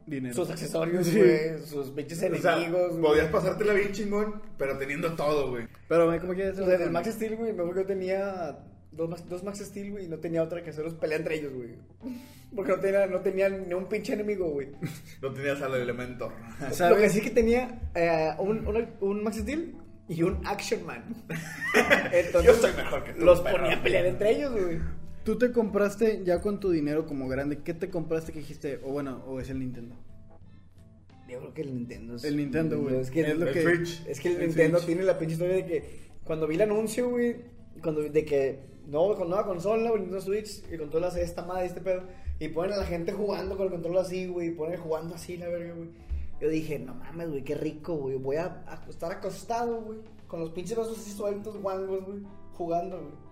[0.09, 0.35] Dinero.
[0.35, 1.19] sus accesorios, Sí.
[1.19, 2.91] güey, sus pinches O sea, enemigos.
[2.93, 3.03] güey.
[3.03, 5.67] podías pasártela bien chingón, pero teniendo todo, güey.
[5.89, 7.87] Pero, güey, ¿cómo quieres O sea, en el Max Steel, güey, me acuerdo que yo
[7.99, 8.59] tenía
[8.93, 11.53] dos Max, dos Max Steel, güey, y no tenía otra que hacerlos pelear entre ellos,
[11.53, 11.71] güey.
[12.57, 14.69] Porque no tenía, no tenía ni un pinche enemigo, güey.
[15.23, 16.33] No tenías al elemento.
[16.73, 16.97] ¿Sabes?
[16.97, 18.67] Lo que sí que tenía eh, un,
[19.01, 19.75] un Max Steel
[20.09, 21.05] y un Action Man.
[22.13, 23.59] Entonces, Yo soy mejor que tú, Los perro.
[23.59, 24.79] ponía a pelear entre ellos, güey.
[25.25, 27.59] Tú te compraste ya con tu dinero como grande.
[27.59, 28.81] ¿Qué te compraste que dijiste?
[28.85, 29.95] O bueno, o es el Nintendo.
[31.29, 32.25] Yo creo que el Nintendo es...
[32.25, 32.97] El Nintendo, güey.
[32.97, 34.07] Es que, Es lo El que- Switch.
[34.07, 34.87] es que el, el Nintendo Switch.
[34.87, 37.37] tiene la pinche historia de que cuando vi el anuncio, güey,
[37.83, 41.67] cuando de que no, con nueva consola, güey, Nintendo Switch, y control hace esta madre,
[41.67, 42.03] este pedo,
[42.39, 45.37] y ponen a la gente jugando con el control así, güey, y ponen jugando así,
[45.37, 45.91] la verga, güey.
[46.41, 50.41] Yo dije, no mames, güey, qué rico, güey, voy a, a estar acostado, güey, con
[50.41, 52.21] los pinches brazos así sueltos, guangos, güey,
[52.55, 53.28] jugando, güey.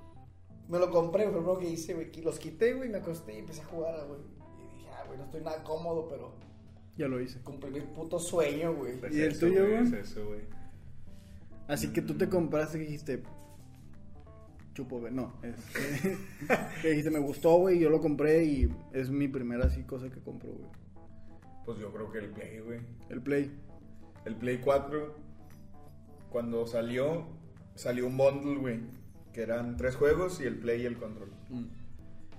[0.68, 3.38] Me lo compré, fue lo primero que hice, güey, los quité, güey, me acosté y
[3.38, 4.20] empecé a jugar, güey.
[4.20, 6.32] Y dije, ah, güey, no estoy nada cómodo, pero
[6.96, 7.40] Ya lo hice.
[7.40, 8.94] cumplí mi puto sueño, güey.
[9.12, 9.82] ¿Y el tuyo, güey?
[9.84, 10.40] Es eso, güey.
[11.68, 13.22] Así que tú te compraste que dijiste.
[14.74, 15.12] Chupo, güey.
[15.12, 15.32] No.
[15.42, 16.16] este,
[16.82, 17.78] que dijiste, me gustó, güey.
[17.78, 20.68] Yo lo compré y es mi primera así cosa que compro, güey.
[21.64, 22.80] Pues yo creo que el Play, güey.
[23.08, 23.50] El Play.
[24.24, 25.14] El Play 4,
[26.30, 27.26] cuando salió,
[27.76, 28.80] salió un bundle, güey.
[29.37, 31.28] Que eran tres juegos y el Play y el control.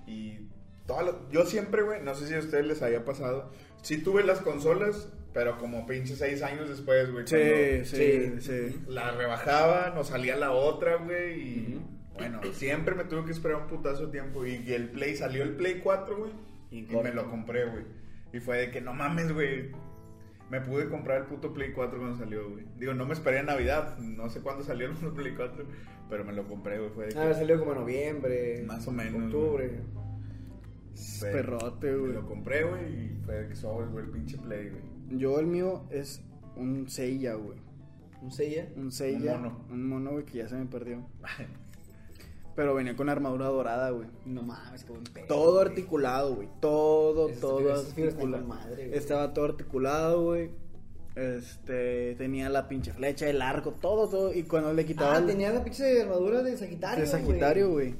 [0.04, 0.48] Y
[0.84, 3.52] toda la- yo siempre, güey, no sé si a ustedes les haya pasado.
[3.82, 7.24] Sí tuve las consolas, pero como pinche seis años después, güey.
[7.28, 8.80] Sí, cuando sí, sí.
[8.88, 11.40] La rebajaban o salía la otra, güey.
[11.40, 11.80] Y
[12.14, 14.44] bueno, siempre me tuve que esperar un putazo de tiempo.
[14.44, 16.32] Y, y el Play, salió el Play 4, güey.
[16.72, 17.84] Y Y, me lo compré, güey.
[18.32, 19.70] Y fue de que no mames, güey.
[20.50, 22.64] Me pude comprar el puto Play 4 cuando salió, güey.
[22.78, 23.98] Digo, no me esperé en Navidad.
[23.98, 25.64] No sé cuándo salió el puto Play 4.
[26.08, 26.90] Pero me lo compré, güey.
[26.90, 27.18] Fue de que.
[27.18, 28.64] Ah, salió como en noviembre.
[28.66, 29.80] Más o menos, Octubre.
[31.20, 32.12] fue- Perrote, Me güey.
[32.12, 32.84] lo compré, güey.
[32.86, 35.18] Y fue de que sobres, güey, el pinche Play, güey.
[35.18, 36.24] Yo el mío es
[36.56, 37.58] un Seiya, güey.
[38.22, 38.68] Un Seiya.
[38.76, 39.34] Un Seiya.
[39.36, 39.64] Un mono.
[39.70, 41.06] Un mono, güey, que ya se me perdió.
[42.58, 44.08] Pero venía con armadura dorada, güey.
[44.26, 45.26] No mames, qué buen pedo.
[45.28, 45.68] Todo güey.
[45.68, 46.48] articulado, güey.
[46.60, 48.18] Todo, todo articulado.
[48.18, 48.98] con madre, güey.
[48.98, 50.50] Estaba todo articulado, güey.
[51.14, 54.34] Este, tenía la pinche flecha, el arco, todo, todo.
[54.34, 57.04] Y cuando le quitaba Ah, el- tenía la pinche armadura de Sagitario.
[57.04, 57.94] de Sagitario, güey.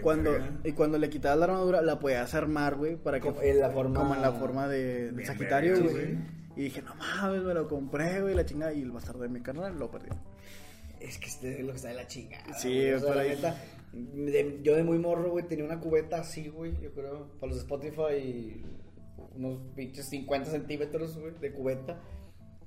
[0.00, 0.50] Cuando, verga.
[0.62, 3.70] y cuando le quitabas la armadura, la podías armar, güey, para que Como en la
[3.70, 6.18] forma- como en la forma de, de Sagitario, verga, güey.
[6.56, 8.72] Y dije, no mames, me lo compré, güey, la chingada.
[8.72, 10.14] Y el bastardo de mi carnal lo perdió.
[11.00, 12.54] Es que este es lo que está de la chingada.
[12.54, 12.92] Sí, güey.
[12.94, 13.56] o sea, pero la ahí- neta,
[13.94, 17.56] de- yo de muy morro, güey, tenía una cubeta así, güey, yo creo, para los
[17.56, 18.64] de Spotify,
[19.36, 22.00] unos pinches 50 centímetros, güey, de cubeta,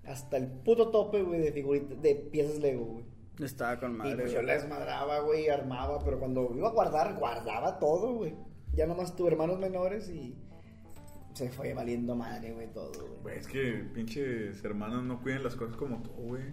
[0.05, 3.05] hasta el puto tope, güey, de figuritas, de piezas Lego, güey.
[3.41, 4.15] Estaba con Y madre.
[4.17, 8.33] pues yo la desmadraba, güey, armaba, pero cuando iba a guardar, guardaba todo, güey.
[8.73, 10.35] Ya nomás tuve hermanos menores y
[11.33, 13.37] se fue valiendo madre, güey, todo, güey.
[13.37, 16.43] Es que pinches hermanos no cuidan las cosas como tú, güey.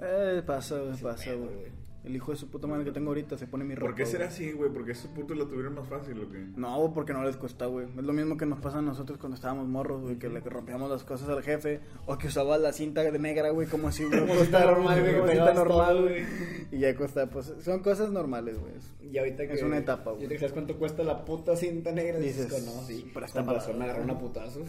[0.00, 1.72] Eh, pasa, güey, pasa, güey.
[2.04, 3.86] El hijo de su puta madre que tengo ahorita se pone mi ropa.
[3.86, 4.34] ¿Por qué será güey.
[4.36, 4.70] así, güey?
[4.70, 6.44] Porque esos putos lo tuvieron más fácil, ¿o qué?
[6.54, 7.86] No, porque no les cuesta, güey.
[7.86, 10.90] Es lo mismo que nos pasa a nosotros cuando estábamos morros, güey, que le rompíamos
[10.90, 14.20] las cosas al jefe, o que usaba la cinta de negra, güey, como si güey,
[14.20, 16.24] Como cinta normal, güey, como que cinta normal, güey.
[16.72, 18.74] Y ya cuesta, pues, son cosas normales, güey.
[19.10, 19.54] Y ahorita que...
[19.54, 20.26] Es una etapa, güey.
[20.26, 23.46] Y que sabes cuánto cuesta la puta cinta negra, dices, Dices, no, sí, pero con
[23.46, 24.60] para- razón una putazo.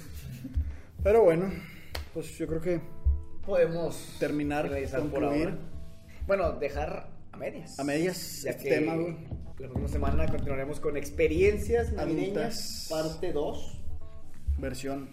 [1.03, 1.51] Pero bueno,
[2.13, 2.79] pues yo creo que
[3.45, 5.55] Podemos Terminar, realizar por ahora.
[6.25, 7.79] Bueno, dejar a medias.
[7.79, 9.15] a medias Ya este que tema, güey.
[9.59, 12.87] la próxima semana continuaremos con experiencias navideñas, Adultas.
[12.89, 13.81] parte 2,
[14.57, 15.09] Versión,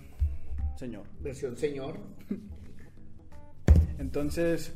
[0.77, 1.05] señor.
[1.21, 1.99] versión señor.
[3.99, 4.73] Entonces,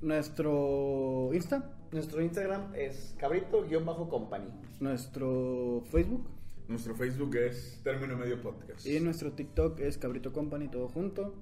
[0.00, 4.48] nuestro Insta, Nuestro Instagram es cabrito-company.
[4.80, 6.26] nuestro Facebook
[6.68, 8.86] Nuestro Facebook es Término Medio Podcast.
[8.86, 11.34] y nuestro TikTok es Cabrito Company, todo junto.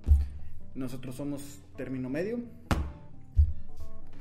[0.75, 2.41] Nosotros somos Término Medio.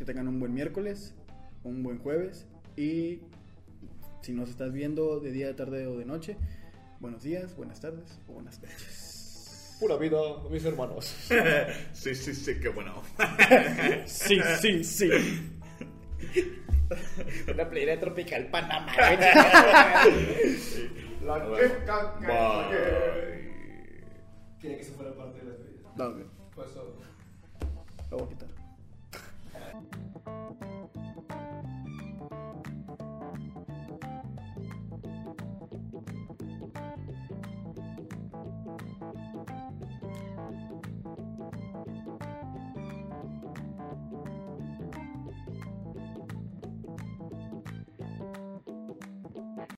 [0.01, 1.13] Que tengan un buen miércoles,
[1.63, 3.19] un buen jueves y
[4.23, 6.37] si nos estás viendo de día, de tarde o de noche,
[6.99, 9.77] buenos días, buenas tardes o buenas noches.
[9.79, 10.17] Pura vida,
[10.49, 11.05] mis hermanos.
[11.93, 13.03] sí, sí, sí, qué bueno.
[14.07, 15.11] Sí, sí, sí.
[17.53, 18.91] Una playera tropical Panamá.
[21.21, 22.69] La que caca.
[24.59, 25.93] Quería que se fuera parte de la vida.
[25.95, 26.25] Dale.